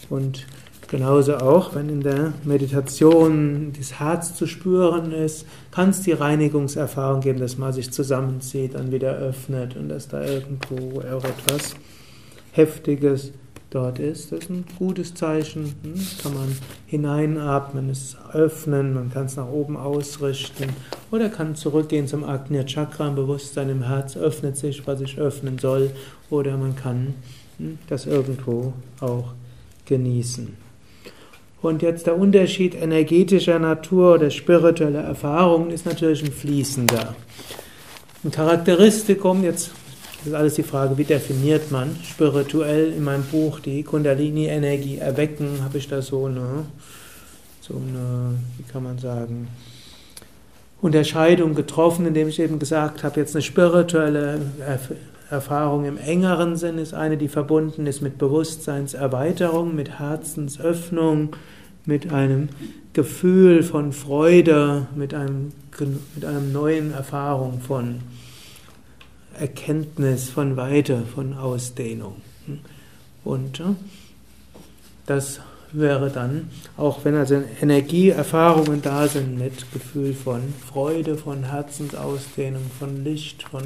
Und 0.09 0.47
genauso 0.89 1.37
auch, 1.37 1.75
wenn 1.75 1.89
in 1.89 2.01
der 2.01 2.33
Meditation 2.45 3.73
das 3.79 4.01
Herz 4.01 4.35
zu 4.35 4.47
spüren 4.47 5.13
ist, 5.13 5.47
kann 5.71 5.91
es 5.91 6.01
die 6.01 6.13
Reinigungserfahrung 6.13 7.21
geben, 7.21 7.39
dass 7.39 7.59
man 7.59 7.73
sich 7.73 7.93
zusammenzieht, 7.93 8.75
dann 8.75 8.91
wieder 8.91 9.13
öffnet 9.13 9.77
und 9.77 9.89
dass 9.89 10.09
da 10.09 10.25
irgendwo 10.25 11.01
auch 11.01 11.25
etwas 11.25 11.77
Heftiges 12.53 13.33
dort 13.71 13.99
ist. 13.99 14.33
Das 14.33 14.41
ist 14.41 14.51
ein 14.51 14.65
gutes 14.79 15.15
Zeichen. 15.15 15.75
Hm? 15.83 15.95
Kann 16.23 16.35
man 16.35 16.57
hineinatmen, 16.87 17.91
es 17.91 18.17
öffnen, 18.33 18.95
man 18.95 19.11
kann 19.13 19.27
es 19.27 19.37
nach 19.37 19.49
oben 19.49 19.77
ausrichten 19.77 20.71
oder 21.11 21.29
kann 21.29 21.55
zurückgehen 21.55 22.07
zum 22.07 22.25
Agnya 22.25 22.65
Chakra. 22.65 23.09
Im 23.09 23.15
Bewusstsein 23.15 23.69
im 23.69 23.83
Herz 23.83 24.17
öffnet 24.17 24.57
sich, 24.57 24.87
was 24.87 24.99
sich 25.01 25.19
öffnen 25.19 25.59
soll. 25.59 25.91
Oder 26.31 26.57
man 26.57 26.77
kann 26.77 27.15
hm, 27.59 27.79
das 27.89 28.07
irgendwo 28.07 28.73
auch 29.01 29.35
genießen. 29.85 30.68
Und 31.61 31.83
jetzt 31.83 32.07
der 32.07 32.17
Unterschied 32.17 32.75
energetischer 32.75 33.59
Natur 33.59 34.15
oder 34.15 34.31
spiritueller 34.31 35.03
Erfahrungen 35.03 35.71
ist 35.71 35.87
natürlich 35.87 36.23
ein 36.23 36.33
fließender. 36.33 37.17
Ein 38.23 38.31
Charakteristikum, 38.31 39.43
jetzt 39.43 39.73
ist 40.25 40.35
alles 40.35 40.55
die 40.55 40.63
Frage, 40.63 40.97
wie 40.99 41.05
definiert 41.05 41.71
man 41.71 41.97
spirituell 42.05 42.93
in 42.93 43.03
meinem 43.03 43.25
Buch 43.25 43.61
die 43.61 43.83
Kundalini-Energie 43.83 44.99
erwecken? 44.99 45.63
Habe 45.63 45.79
ich 45.79 45.89
da 45.89 46.03
so 46.03 46.27
eine, 46.27 46.65
so 47.61 47.75
eine, 47.75 48.35
wie 48.57 48.71
kann 48.71 48.85
man 48.85 48.99
sagen, 48.99 49.49
Unterscheidung 50.81 51.55
getroffen, 51.55 52.07
indem 52.07 52.29
ich 52.29 52.39
eben 52.39 52.61
gesagt 52.61 53.03
habe, 53.03 53.19
jetzt 53.19 53.35
eine 53.35 53.43
spirituelle 53.43 54.41
Erfahrung 55.31 55.85
im 55.85 55.99
engeren 55.99 56.57
Sinn 56.57 56.79
ist 56.79 56.95
eine, 56.95 57.17
die 57.17 57.29
verbunden 57.29 57.87
ist 57.87 58.01
mit 58.01 58.19
Bewusstseinserweiterung, 58.19 59.75
mit 59.75 59.99
Herzensöffnung, 59.99 61.37
mit 61.85 62.13
einem 62.13 62.49
Gefühl 62.95 63.63
von 63.63 63.93
Freude, 63.93 64.87
mit 64.95 65.15
einem, 65.15 65.53
mit 66.15 66.25
einem 66.25 66.53
neuen 66.53 66.93
Erfahrung 66.93 67.61
von 67.61 68.01
Erkenntnis 69.39 70.31
von 70.31 70.57
Weite, 70.57 71.03
von 71.15 71.35
Ausdehnung. 71.35 72.17
Und 73.25 73.63
das 75.07 75.41
wäre 75.73 76.11
dann, 76.11 76.49
auch 76.77 77.05
wenn 77.05 77.15
also 77.15 77.43
Energieerfahrungen 77.61 78.83
da 78.83 79.07
sind 79.09 79.39
mit 79.39 79.71
Gefühl 79.73 80.15
von 80.15 80.43
Freude, 80.67 81.17
von 81.17 81.45
Herzensausdehnung, 81.45 82.63
von 82.79 83.05
Licht, 83.05 83.43
von 83.43 83.63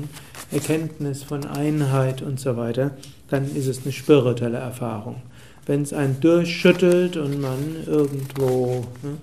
Erkenntnis, 0.50 1.22
von 1.22 1.46
Einheit 1.46 2.22
und 2.22 2.40
so 2.40 2.56
weiter, 2.56 2.92
dann 3.28 3.54
ist 3.54 3.66
es 3.66 3.82
eine 3.82 3.92
spirituelle 3.92 4.58
Erfahrung. 4.58 5.22
Wenn 5.66 5.82
es 5.82 5.92
einen 5.92 6.20
durchschüttelt 6.20 7.16
und 7.16 7.40
man 7.40 7.84
irgendwo 7.86 8.84
ne, 9.02 9.16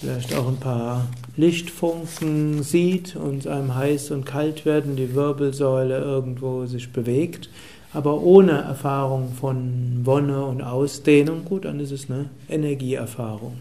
vielleicht 0.00 0.34
auch 0.34 0.48
ein 0.48 0.60
paar 0.60 1.08
Lichtfunken 1.36 2.62
sieht 2.62 3.16
und 3.16 3.46
einem 3.46 3.74
heiß 3.74 4.12
und 4.12 4.24
kalt 4.24 4.64
werden, 4.64 4.96
die 4.96 5.14
Wirbelsäule 5.14 5.98
irgendwo 5.98 6.66
sich 6.66 6.92
bewegt, 6.92 7.50
aber 7.92 8.20
ohne 8.20 8.52
Erfahrung 8.52 9.32
von 9.32 10.00
Wonne 10.04 10.44
und 10.44 10.62
Ausdehnung, 10.62 11.44
gut, 11.44 11.64
dann 11.64 11.80
ist 11.80 11.90
es 11.90 12.10
eine 12.10 12.30
Energieerfahrung. 12.48 13.58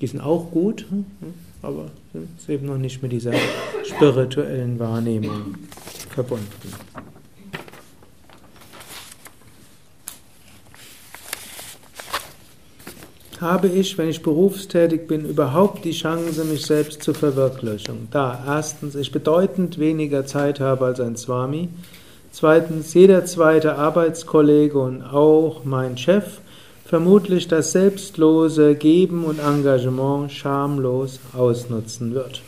Die 0.00 0.06
sind 0.06 0.20
auch 0.20 0.50
gut, 0.50 0.86
hm, 0.88 1.04
hm, 1.20 1.34
aber 1.62 1.90
ist 2.38 2.48
eben 2.48 2.66
noch 2.66 2.78
nicht 2.78 3.02
mit 3.02 3.12
dieser 3.12 3.32
spirituellen 3.84 4.78
Wahrnehmung 4.78 5.54
verbunden. 6.10 6.72
Habe 13.40 13.68
ich, 13.68 13.98
wenn 13.98 14.08
ich 14.08 14.22
berufstätig 14.22 15.06
bin, 15.06 15.26
überhaupt 15.26 15.84
die 15.84 15.92
Chance, 15.92 16.42
mich 16.44 16.64
selbst 16.64 17.02
zu 17.02 17.12
verwirklichen? 17.12 18.08
Da 18.10 18.42
erstens 18.46 18.94
ich 18.94 19.12
bedeutend 19.12 19.78
weniger 19.78 20.24
Zeit 20.24 20.58
habe 20.58 20.86
als 20.86 21.00
ein 21.00 21.16
Swami. 21.16 21.68
Zweitens, 22.38 22.92
jeder 22.92 23.24
zweite 23.24 23.76
Arbeitskollege 23.76 24.78
und 24.78 25.02
auch 25.02 25.64
mein 25.64 25.96
Chef 25.96 26.40
vermutlich 26.84 27.48
das 27.48 27.72
selbstlose 27.72 28.74
Geben 28.74 29.24
und 29.24 29.38
Engagement 29.38 30.30
schamlos 30.30 31.18
ausnutzen 31.32 32.12
wird. 32.12 32.42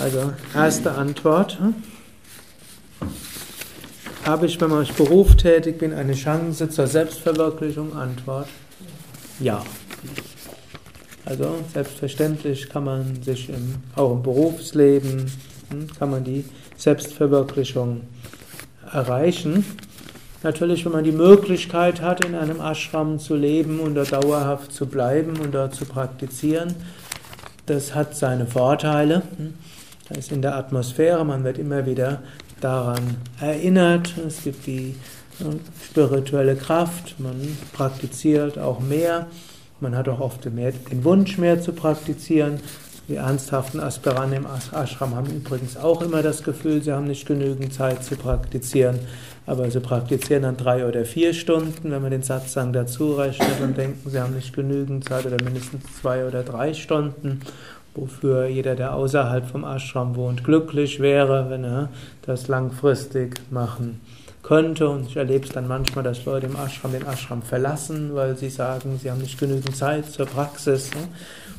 Also, 0.00 0.32
erste 0.54 0.92
Antwort. 0.92 1.58
Hm? 1.60 1.74
Habe 4.24 4.46
ich, 4.46 4.58
wenn 4.62 4.70
man 4.70 4.78
als 4.78 4.92
Beruf 4.92 5.36
tätig 5.36 5.78
bin, 5.78 5.92
eine 5.92 6.14
Chance 6.14 6.70
zur 6.70 6.86
Selbstverwirklichung? 6.86 7.94
Antwort: 7.94 8.48
Ja. 9.40 9.62
Also 11.26 11.56
selbstverständlich 11.74 12.70
kann 12.70 12.84
man 12.84 13.22
sich 13.22 13.50
im, 13.50 13.74
auch 13.94 14.12
im 14.12 14.22
Berufsleben, 14.22 15.30
hm, 15.68 15.88
kann 15.98 16.10
man 16.10 16.24
die 16.24 16.46
Selbstverwirklichung 16.76 18.02
erreichen. 18.92 19.64
Natürlich, 20.42 20.84
wenn 20.84 20.92
man 20.92 21.04
die 21.04 21.12
Möglichkeit 21.12 22.00
hat, 22.02 22.24
in 22.24 22.34
einem 22.34 22.60
Ashram 22.60 23.18
zu 23.18 23.34
leben 23.34 23.80
und 23.80 23.94
dort 23.94 24.12
dauerhaft 24.12 24.72
zu 24.72 24.86
bleiben 24.86 25.38
und 25.40 25.54
dort 25.54 25.74
zu 25.74 25.84
praktizieren, 25.86 26.74
das 27.66 27.94
hat 27.94 28.14
seine 28.14 28.46
Vorteile. 28.46 29.22
Da 30.08 30.14
ist 30.14 30.30
in 30.30 30.42
der 30.42 30.54
Atmosphäre, 30.56 31.24
man 31.24 31.42
wird 31.42 31.58
immer 31.58 31.84
wieder 31.84 32.22
daran 32.60 33.16
erinnert. 33.40 34.14
Es 34.24 34.44
gibt 34.44 34.66
die 34.66 34.94
spirituelle 35.84 36.56
Kraft, 36.56 37.18
man 37.18 37.58
praktiziert 37.72 38.58
auch 38.58 38.80
mehr. 38.80 39.26
Man 39.80 39.94
hat 39.94 40.08
auch 40.08 40.20
oft 40.20 40.44
mehr, 40.46 40.72
den 40.72 41.04
Wunsch, 41.04 41.36
mehr 41.38 41.60
zu 41.60 41.72
praktizieren. 41.72 42.60
Die 43.08 43.16
ernsthaften 43.16 43.78
Aspiranten 43.78 44.38
im 44.38 44.46
Ashram 44.46 45.14
haben 45.14 45.30
übrigens 45.30 45.76
auch 45.76 46.02
immer 46.02 46.22
das 46.22 46.42
Gefühl, 46.42 46.82
sie 46.82 46.92
haben 46.92 47.06
nicht 47.06 47.26
genügend 47.26 47.72
Zeit 47.72 48.02
zu 48.02 48.16
praktizieren. 48.16 48.98
Aber 49.46 49.70
sie 49.70 49.78
praktizieren 49.78 50.42
dann 50.42 50.56
drei 50.56 50.86
oder 50.86 51.04
vier 51.04 51.32
Stunden. 51.32 51.92
Wenn 51.92 52.02
man 52.02 52.10
den 52.10 52.24
Satzang 52.24 52.72
dazu 52.72 53.14
rechnet 53.14 53.60
und 53.62 53.76
denken, 53.76 54.10
sie 54.10 54.20
haben 54.20 54.34
nicht 54.34 54.52
genügend 54.52 55.08
Zeit 55.08 55.24
oder 55.24 55.42
mindestens 55.44 55.84
zwei 56.00 56.26
oder 56.26 56.42
drei 56.42 56.74
Stunden 56.74 57.42
wofür 57.96 58.46
jeder, 58.46 58.76
der 58.76 58.94
außerhalb 58.94 59.46
vom 59.46 59.64
Ashram 59.64 60.16
wohnt, 60.16 60.44
glücklich 60.44 61.00
wäre, 61.00 61.50
wenn 61.50 61.64
er 61.64 61.88
das 62.22 62.48
langfristig 62.48 63.40
machen 63.50 64.00
könnte. 64.42 64.88
Und 64.88 65.08
ich 65.08 65.16
erlebe 65.16 65.46
es 65.46 65.52
dann 65.52 65.66
manchmal, 65.66 66.04
dass 66.04 66.24
Leute 66.24 66.46
im 66.46 66.56
Ashram 66.56 66.92
den 66.92 67.06
Ashram 67.06 67.42
verlassen, 67.42 68.14
weil 68.14 68.36
sie 68.36 68.50
sagen, 68.50 68.98
sie 69.02 69.10
haben 69.10 69.20
nicht 69.20 69.38
genügend 69.38 69.76
Zeit 69.76 70.06
zur 70.06 70.26
Praxis. 70.26 70.90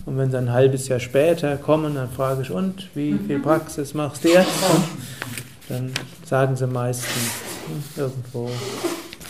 Und 0.08 0.18
wenn 0.18 0.32
sie 0.32 0.38
ein 0.38 0.54
halbes 0.54 0.88
Jahr 0.88 1.02
später 1.02 1.58
kommen, 1.58 1.96
dann 1.96 2.10
frage 2.10 2.42
ich, 2.42 2.50
und 2.50 2.90
wie 2.96 3.20
viel 3.28 3.40
Praxis 3.40 3.94
machst 3.94 4.24
du 4.24 4.30
jetzt? 4.30 4.48
Dann 5.68 5.92
sagen 6.24 6.56
sie 6.56 6.66
meistens 6.66 7.12
hm, 7.68 8.04
irgendwo, 8.04 8.50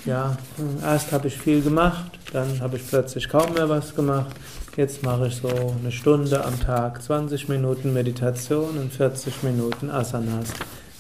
ja, 0.06 0.38
hm, 0.58 0.78
erst 0.84 1.12
habe 1.12 1.30
ich 1.30 1.36
viel 1.36 1.64
gemacht, 1.64 2.12
dann 2.32 2.60
habe 2.62 2.78
ich 2.78 2.88
plötzlich 2.88 3.28
kaum 3.28 3.56
mehr 3.56 3.68
was 3.68 3.96
gemacht. 3.96 4.36
Jetzt 4.76 5.02
mache 5.02 5.30
ich 5.30 5.38
so 5.38 5.50
eine 5.50 5.92
Stunde 5.92 6.46
am 6.46 6.60
Tag, 6.60 7.02
20 7.02 7.50
Minuten 7.50 7.92
Meditation 7.92 8.78
und 8.78 8.94
40 8.94 9.42
Minuten 9.42 9.90
Asanas, 9.90 10.50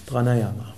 Pranayama. 0.07 0.73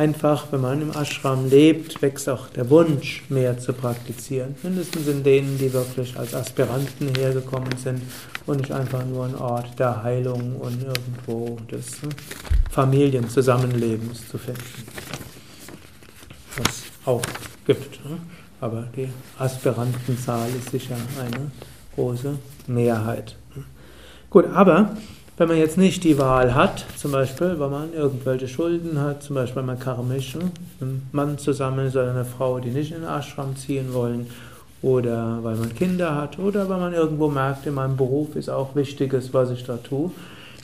Einfach, 0.00 0.46
wenn 0.50 0.62
man 0.62 0.80
im 0.80 0.96
Ashram 0.96 1.50
lebt, 1.50 2.00
wächst 2.00 2.26
auch 2.30 2.48
der 2.48 2.70
Wunsch, 2.70 3.22
mehr 3.28 3.58
zu 3.58 3.74
praktizieren. 3.74 4.54
Mindestens 4.62 5.06
in 5.08 5.22
denen, 5.22 5.58
die 5.58 5.70
wirklich 5.74 6.18
als 6.18 6.34
Aspiranten 6.34 7.14
hergekommen 7.18 7.76
sind 7.76 8.00
und 8.46 8.60
nicht 8.60 8.72
einfach 8.72 9.04
nur 9.04 9.26
ein 9.26 9.34
Ort 9.34 9.78
der 9.78 10.02
Heilung 10.02 10.56
und 10.56 10.82
irgendwo 10.82 11.58
des 11.70 12.02
ne, 12.02 12.08
Familienzusammenlebens 12.70 14.26
zu 14.26 14.38
finden. 14.38 14.62
Was 16.56 16.84
auch 17.04 17.20
gibt. 17.66 18.02
Ne? 18.02 18.16
Aber 18.62 18.88
die 18.96 19.10
Aspirantenzahl 19.38 20.48
ist 20.58 20.70
sicher 20.70 20.96
eine 21.20 21.50
große 21.94 22.38
Mehrheit. 22.68 23.36
Gut, 24.30 24.46
aber 24.46 24.96
wenn 25.40 25.48
man 25.48 25.56
jetzt 25.56 25.78
nicht 25.78 26.04
die 26.04 26.18
Wahl 26.18 26.54
hat, 26.54 26.84
zum 26.98 27.12
Beispiel, 27.12 27.58
weil 27.58 27.70
man 27.70 27.94
irgendwelche 27.94 28.46
Schulden 28.46 29.00
hat, 29.00 29.22
zum 29.22 29.36
Beispiel, 29.36 29.56
weil 29.56 29.64
man 29.64 29.78
karmisch 29.78 30.34
mit 30.34 30.52
einem 30.82 31.00
Mann 31.12 31.38
zusammen 31.38 31.86
ist 31.86 31.96
oder 31.96 32.10
eine 32.10 32.26
Frau, 32.26 32.58
die 32.58 32.68
nicht 32.68 32.92
in 32.92 33.00
den 33.00 33.08
Ashram 33.08 33.56
ziehen 33.56 33.94
wollen, 33.94 34.26
oder 34.82 35.38
weil 35.40 35.56
man 35.56 35.74
Kinder 35.74 36.14
hat, 36.14 36.38
oder 36.38 36.68
weil 36.68 36.78
man 36.78 36.92
irgendwo 36.92 37.28
merkt, 37.28 37.64
in 37.64 37.72
meinem 37.72 37.96
Beruf 37.96 38.36
ist 38.36 38.50
auch 38.50 38.74
Wichtiges, 38.76 39.32
was 39.32 39.50
ich 39.50 39.64
da 39.64 39.78
tue, 39.78 40.10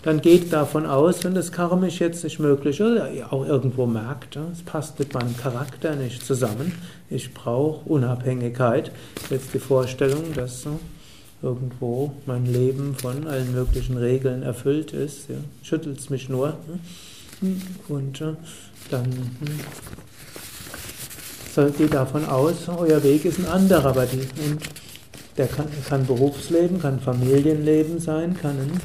dann 0.03 0.21
geht 0.21 0.53
davon 0.53 0.85
aus, 0.85 1.25
wenn 1.25 1.35
das 1.35 1.53
karmisch 1.53 2.01
jetzt 2.01 2.23
nicht 2.23 2.39
möglich 2.39 2.79
ist, 2.79 2.87
oder 2.87 3.09
auch 3.31 3.47
irgendwo 3.47 3.87
merkt, 3.87 4.39
es 4.53 4.63
passt 4.63 4.99
mit 4.99 5.15
meinem 5.15 5.39
Charakter 5.39 5.97
nicht 5.97 6.23
zusammen, 6.23 6.73
ich 7.09 7.33
brauche 7.33 7.89
Unabhängigkeit, 7.89 8.91
jetzt 9.31 9.55
die 9.55 9.59
Vorstellung, 9.59 10.35
dass 10.35 10.67
irgendwo 11.47 12.13
mein 12.27 12.45
Leben 12.45 12.97
von 12.97 13.27
allen 13.29 13.53
möglichen 13.53 13.97
Regeln 13.97 14.43
erfüllt 14.43 14.93
ist, 14.93 15.29
ja, 15.29 15.37
schüttelt 15.63 16.01
es 16.01 16.11
mich 16.11 16.29
nur. 16.29 16.59
Ne? 17.41 17.57
Und 17.89 18.21
äh, 18.21 18.35
dann 18.91 19.05
hm, 19.05 19.61
so, 21.55 21.71
geht 21.71 21.95
davon 21.95 22.25
aus, 22.25 22.69
euer 22.69 23.03
Weg 23.03 23.25
ist 23.25 23.39
ein 23.39 23.47
anderer, 23.47 23.91
aber 23.91 24.07
die, 24.07 24.19
und 24.19 24.61
der 25.37 25.47
kann, 25.47 25.67
kann 25.89 26.05
Berufsleben, 26.05 26.81
kann 26.81 26.99
Familienleben 26.99 28.01
sein, 28.01 28.37
kann 28.37 28.59
ein, 28.59 28.81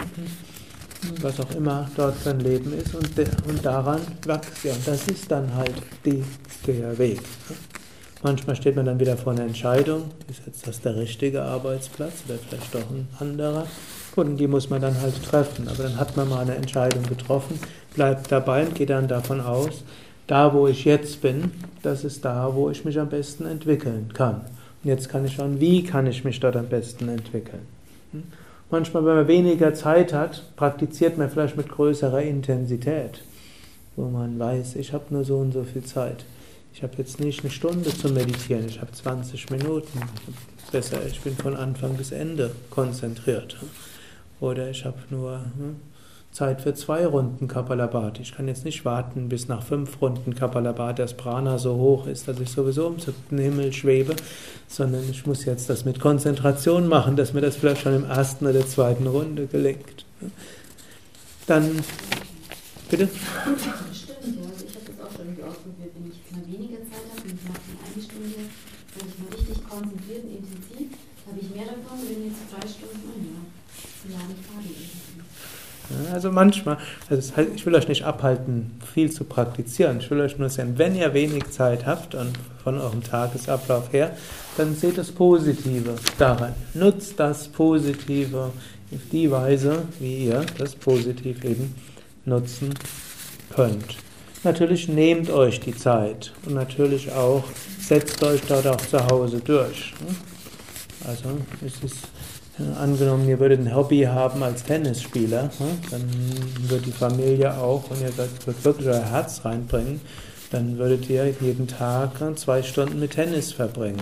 was 1.21 1.39
auch 1.39 1.51
immer 1.55 1.89
dort 1.97 2.15
für 2.17 2.29
ein 2.29 2.41
Leben 2.41 2.73
ist 2.77 2.93
und, 2.93 3.09
und 3.47 3.65
daran 3.65 4.01
wächst 4.25 4.63
ja. 4.63 4.73
Und 4.73 4.87
das 4.87 5.07
ist 5.07 5.31
dann 5.31 5.53
halt 5.55 5.73
die, 6.05 6.23
der 6.67 6.97
Weg. 6.97 7.21
Manchmal 8.23 8.55
steht 8.55 8.75
man 8.75 8.85
dann 8.85 8.99
wieder 8.99 9.17
vor 9.17 9.33
einer 9.33 9.43
Entscheidung, 9.43 10.03
ist 10.29 10.41
jetzt 10.45 10.67
das 10.67 10.79
der 10.81 10.95
richtige 10.95 11.41
Arbeitsplatz 11.41 12.23
oder 12.27 12.37
vielleicht 12.37 12.75
doch 12.75 12.89
ein 12.91 13.07
anderer? 13.19 13.65
Und 14.15 14.37
die 14.37 14.47
muss 14.47 14.69
man 14.69 14.81
dann 14.81 15.01
halt 15.01 15.23
treffen. 15.23 15.67
Aber 15.67 15.83
dann 15.83 15.97
hat 15.97 16.15
man 16.17 16.29
mal 16.29 16.41
eine 16.41 16.55
Entscheidung 16.55 17.03
getroffen, 17.03 17.59
bleibt 17.95 18.31
dabei 18.31 18.65
und 18.65 18.75
geht 18.75 18.91
dann 18.91 19.07
davon 19.07 19.41
aus, 19.41 19.83
da 20.27 20.53
wo 20.53 20.67
ich 20.67 20.85
jetzt 20.85 21.21
bin, 21.21 21.51
das 21.81 22.03
ist 22.03 22.23
da, 22.23 22.53
wo 22.53 22.69
ich 22.69 22.85
mich 22.85 22.99
am 22.99 23.09
besten 23.09 23.45
entwickeln 23.45 24.11
kann. 24.13 24.41
Und 24.83 24.89
jetzt 24.89 25.09
kann 25.09 25.25
ich 25.25 25.35
schauen, 25.35 25.59
wie 25.59 25.83
kann 25.83 26.05
ich 26.05 26.23
mich 26.23 26.39
dort 26.39 26.55
am 26.55 26.67
besten 26.67 27.09
entwickeln. 27.09 27.65
Hm? 28.11 28.23
Manchmal, 28.69 29.05
wenn 29.05 29.15
man 29.15 29.27
weniger 29.27 29.73
Zeit 29.73 30.13
hat, 30.13 30.43
praktiziert 30.55 31.17
man 31.17 31.29
vielleicht 31.29 31.57
mit 31.57 31.69
größerer 31.69 32.21
Intensität, 32.21 33.21
wo 33.95 34.05
man 34.05 34.39
weiß, 34.39 34.75
ich 34.75 34.93
habe 34.93 35.05
nur 35.09 35.23
so 35.23 35.37
und 35.37 35.53
so 35.53 35.63
viel 35.63 35.83
Zeit. 35.83 36.23
Ich 36.73 36.83
habe 36.83 36.93
jetzt 36.97 37.19
nicht 37.19 37.41
eine 37.41 37.51
Stunde 37.51 37.95
zu 37.95 38.09
meditieren, 38.09 38.67
ich 38.67 38.79
habe 38.79 38.91
20 38.91 39.49
Minuten. 39.49 39.99
Besser, 40.71 41.05
ich 41.05 41.19
bin 41.21 41.35
von 41.35 41.55
Anfang 41.55 41.95
bis 41.97 42.11
Ende 42.11 42.51
konzentriert. 42.69 43.57
Oder 44.39 44.69
ich 44.69 44.85
habe 44.85 44.97
nur 45.09 45.41
hm, 45.57 45.75
Zeit 46.31 46.61
für 46.61 46.73
zwei 46.73 47.05
Runden 47.05 47.49
Kapalabhati. 47.49 48.21
Ich 48.21 48.33
kann 48.33 48.47
jetzt 48.47 48.63
nicht 48.63 48.85
warten, 48.85 49.27
bis 49.27 49.49
nach 49.49 49.63
fünf 49.63 50.01
Runden 50.01 50.33
Kapalabhati 50.33 51.01
das 51.01 51.15
Prana 51.15 51.57
so 51.57 51.75
hoch 51.75 52.07
ist, 52.07 52.27
dass 52.27 52.39
ich 52.39 52.49
sowieso 52.49 52.87
im 52.87 52.99
siebten 52.99 53.37
Himmel 53.37 53.73
schwebe, 53.73 54.15
sondern 54.67 55.03
ich 55.09 55.25
muss 55.25 55.43
jetzt 55.43 55.69
das 55.69 55.83
mit 55.83 55.99
Konzentration 55.99 56.87
machen, 56.87 57.17
dass 57.17 57.33
mir 57.33 57.41
das 57.41 57.57
vielleicht 57.57 57.81
schon 57.81 57.95
im 57.95 58.05
ersten 58.05 58.47
oder 58.47 58.65
zweiten 58.65 59.07
Runde 59.07 59.47
gelingt. 59.47 60.05
Dann, 61.47 61.83
bitte? 62.89 63.09
konzentriert 67.93 69.61
und 69.69 69.91
intensiv, 70.09 70.89
habe 71.27 71.39
ich 71.41 71.49
mehr 71.55 71.65
davon, 71.65 71.97
wenn 72.07 72.25
jetzt 72.25 72.41
drei 72.51 72.67
Stunden 72.67 73.07
anhören. 73.07 73.61
Also 76.13 76.31
manchmal, 76.31 76.77
also 77.09 77.33
ich 77.53 77.65
will 77.65 77.75
euch 77.75 77.87
nicht 77.87 78.03
abhalten, 78.03 78.79
viel 78.93 79.11
zu 79.11 79.25
praktizieren. 79.25 79.99
Ich 79.99 80.09
will 80.09 80.21
euch 80.21 80.37
nur 80.37 80.49
sagen, 80.49 80.73
wenn 80.77 80.95
ihr 80.95 81.13
wenig 81.13 81.49
Zeit 81.51 81.85
habt 81.85 82.15
und 82.15 82.31
von 82.63 82.77
eurem 82.77 83.03
Tagesablauf 83.03 83.91
her, 83.91 84.15
dann 84.57 84.75
seht 84.75 84.97
das 84.97 85.11
Positive 85.11 85.95
daran. 86.17 86.53
Nutzt 86.73 87.19
das 87.19 87.47
Positive 87.49 88.51
auf 88.91 89.01
die 89.11 89.29
Weise, 89.31 89.83
wie 89.99 90.25
ihr 90.27 90.45
das 90.57 90.75
Positiv 90.75 91.43
eben 91.43 91.75
nutzen 92.25 92.73
könnt. 93.53 93.97
Natürlich 94.43 94.87
nehmt 94.87 95.29
euch 95.29 95.59
die 95.59 95.75
Zeit 95.75 96.33
und 96.45 96.55
natürlich 96.55 97.11
auch 97.11 97.43
setzt 97.91 98.23
euch 98.23 98.39
dort 98.47 98.65
auch 98.67 98.77
zu 98.77 99.05
Hause 99.05 99.41
durch. 99.43 99.93
Also 101.05 101.25
es 101.59 101.83
ist 101.83 102.07
äh, 102.57 102.79
angenommen, 102.79 103.27
ihr 103.27 103.37
würdet 103.37 103.59
ein 103.59 103.75
Hobby 103.75 104.03
haben 104.03 104.41
als 104.43 104.63
Tennisspieler, 104.63 105.49
dann 105.89 106.09
würde 106.69 106.85
die 106.85 106.93
Familie 106.93 107.53
auch, 107.53 107.89
und 107.89 107.99
ihr 107.99 108.17
würdet 108.17 108.63
wirklich 108.63 108.87
euer 108.87 109.03
Herz 109.03 109.43
reinbringen, 109.43 109.99
dann 110.51 110.77
würdet 110.77 111.09
ihr 111.09 111.35
jeden 111.41 111.67
Tag 111.67 112.11
zwei 112.37 112.63
Stunden 112.63 112.97
mit 112.97 113.11
Tennis 113.11 113.51
verbringen. 113.51 114.01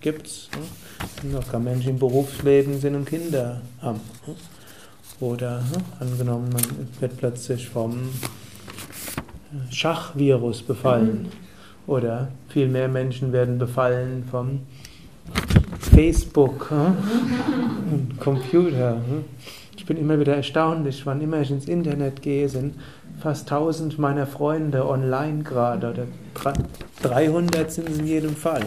Gibt's. 0.00 0.48
Noch 1.24 1.50
gar 1.50 1.60
Menschen 1.60 1.90
im 1.90 1.98
Berufsleben 1.98 2.80
sind 2.80 2.94
und 2.94 3.06
Kinder 3.06 3.60
haben. 3.82 4.00
Oder 5.18 5.64
angenommen, 5.98 6.50
man 6.52 6.62
wird 7.00 7.16
plötzlich 7.16 7.68
vom 7.68 8.08
Schachvirus 9.70 10.62
befallen. 10.62 11.32
Oder 11.86 12.28
viel 12.48 12.68
mehr 12.68 12.88
Menschen 12.88 13.32
werden 13.32 13.58
befallen 13.58 14.24
vom 14.30 14.60
Facebook 15.94 16.70
hm? 16.70 16.96
und 17.92 18.20
Computer. 18.20 18.96
Hm? 18.96 19.24
Ich 19.76 19.86
bin 19.86 19.98
immer 19.98 20.18
wieder 20.18 20.34
erstaunlich, 20.34 21.06
wann 21.06 21.20
immer 21.20 21.40
ich 21.40 21.50
ins 21.50 21.68
Internet 21.68 22.20
gehe, 22.20 22.48
sind 22.48 22.74
fast 23.20 23.50
1000 23.50 23.98
meiner 23.98 24.26
Freunde 24.26 24.88
online 24.88 25.44
gerade. 25.44 25.90
Oder 25.90 26.06
300 27.02 27.70
sind 27.70 27.88
es 27.88 27.98
in 27.98 28.06
jedem 28.06 28.34
Fall. 28.34 28.62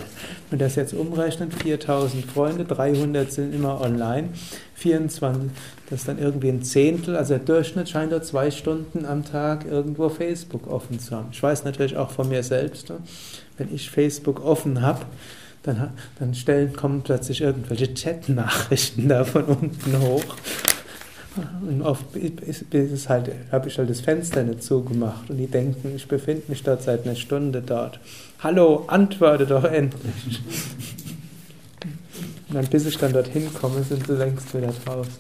Wenn 0.50 0.60
das 0.60 0.76
jetzt 0.76 0.94
umrechnet, 0.94 1.54
4000 1.54 2.26
Freunde, 2.26 2.64
300 2.64 3.32
sind 3.32 3.54
immer 3.54 3.82
online, 3.82 4.30
24, 4.80 5.52
das 5.90 6.00
ist 6.00 6.08
dann 6.08 6.18
irgendwie 6.18 6.50
ein 6.50 6.64
Zehntel, 6.64 7.16
also 7.16 7.36
der 7.36 7.44
Durchschnitt 7.44 7.90
scheint 7.90 8.12
da 8.12 8.22
zwei 8.22 8.50
Stunden 8.50 9.06
am 9.06 9.26
Tag 9.26 9.66
irgendwo 9.66 10.10
Facebook 10.10 10.68
offen 10.68 11.00
zu 11.00 11.16
haben. 11.16 11.30
Ich 11.32 11.44
weiß 11.44 11.66
natürlich 11.66 11.98
auch 11.98 12.12
von 12.12 12.30
mir 12.30 12.44
selbst, 12.44 12.92
wenn 13.58 13.74
ich 13.74 13.92
Facebook 13.92 14.44
offen 14.44 14.82
habe, 14.82 15.06
dann, 15.64 15.92
dann 16.18 16.34
stellen, 16.34 16.74
kommen 16.74 17.02
plötzlich 17.04 17.42
irgendwelche 17.42 17.94
Chat-Nachrichten 17.94 19.10
da 19.10 19.26
von 19.26 19.44
unten 19.44 20.00
hoch. 20.00 20.24
Und 21.62 21.82
oft 21.84 22.06
halt, 23.08 23.32
habe 23.52 23.68
ich 23.68 23.78
halt 23.78 23.90
das 23.90 24.02
Fenster 24.02 24.44
nicht 24.44 24.64
zugemacht 24.64 25.30
und 25.30 25.38
die 25.38 25.48
denken, 25.48 25.94
ich 25.96 26.08
befinde 26.08 26.44
mich 26.48 26.64
dort 26.64 26.84
seit 26.84 27.06
einer 27.06 27.16
Stunde 27.16 27.62
dort. 27.62 28.00
Hallo, 28.40 28.86
antworte 28.88 29.46
doch 29.46 29.64
endlich. 29.64 30.42
Und 32.50 32.56
dann, 32.56 32.68
bis 32.68 32.86
ich 32.86 32.98
dann 32.98 33.14
dorthin 33.14 33.54
komme, 33.54 33.84
sind 33.84 34.08
sie 34.08 34.14
längst 34.14 34.56
wieder 34.56 34.74
draußen. 34.86 35.14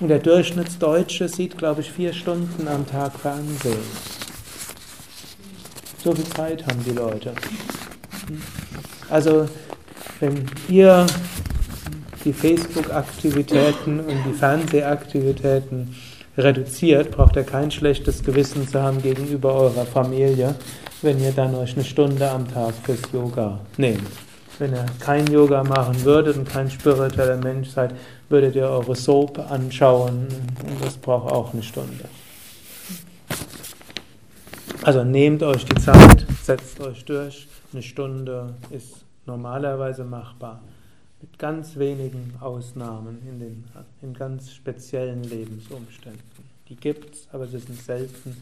Und 0.00 0.08
der 0.08 0.20
Durchschnittsdeutsche 0.20 1.28
sieht, 1.28 1.58
glaube 1.58 1.80
ich, 1.80 1.90
vier 1.90 2.12
Stunden 2.12 2.68
am 2.68 2.86
Tag 2.86 3.18
Fernsehen. 3.18 3.78
So 6.02 6.12
viel 6.14 6.24
Zeit 6.24 6.66
haben 6.66 6.82
die 6.84 6.92
Leute. 6.92 7.32
Also, 9.08 9.48
wenn 10.20 10.46
ihr 10.68 11.06
die 12.24 12.32
Facebook-Aktivitäten 12.32 14.00
und 14.00 14.24
die 14.26 14.32
Fernsehaktivitäten 14.32 15.94
reduziert, 16.36 17.10
braucht 17.10 17.36
ihr 17.36 17.44
kein 17.44 17.70
schlechtes 17.70 18.22
Gewissen 18.22 18.66
zu 18.68 18.80
haben 18.80 19.02
gegenüber 19.02 19.54
eurer 19.54 19.84
Familie, 19.84 20.54
wenn 21.02 21.20
ihr 21.20 21.32
dann 21.32 21.54
euch 21.54 21.74
eine 21.74 21.84
Stunde 21.84 22.30
am 22.30 22.52
Tag 22.52 22.74
fürs 22.84 23.02
Yoga 23.12 23.60
nehmt. 23.76 24.08
Wenn 24.58 24.72
ihr 24.72 24.86
kein 25.00 25.26
Yoga 25.26 25.64
machen 25.64 26.04
würdet 26.04 26.36
und 26.36 26.48
kein 26.48 26.70
spiritueller 26.70 27.38
Mensch 27.38 27.70
seid, 27.70 27.94
würdet 28.28 28.54
ihr 28.54 28.68
eure 28.68 28.94
Soap 28.94 29.38
anschauen 29.50 30.28
und 30.64 30.84
das 30.84 30.96
braucht 30.96 31.32
auch 31.32 31.52
eine 31.52 31.62
Stunde. 31.62 32.04
Also 34.82 35.04
nehmt 35.04 35.42
euch 35.42 35.64
die 35.64 35.80
Zeit, 35.80 36.26
setzt 36.42 36.80
euch 36.80 37.04
durch. 37.04 37.46
Eine 37.72 37.82
Stunde 37.82 38.54
ist 38.70 39.04
normalerweise 39.26 40.04
machbar. 40.04 40.60
Mit 41.20 41.38
ganz 41.38 41.76
wenigen 41.76 42.34
Ausnahmen 42.40 43.22
in, 43.28 43.38
den, 43.38 43.64
in 44.02 44.12
ganz 44.12 44.52
speziellen 44.52 45.22
Lebensumständen. 45.22 46.20
Die 46.68 46.74
gibt 46.74 47.14
es, 47.14 47.28
aber 47.32 47.46
sie 47.46 47.58
sind 47.58 47.80
selten. 47.80 48.36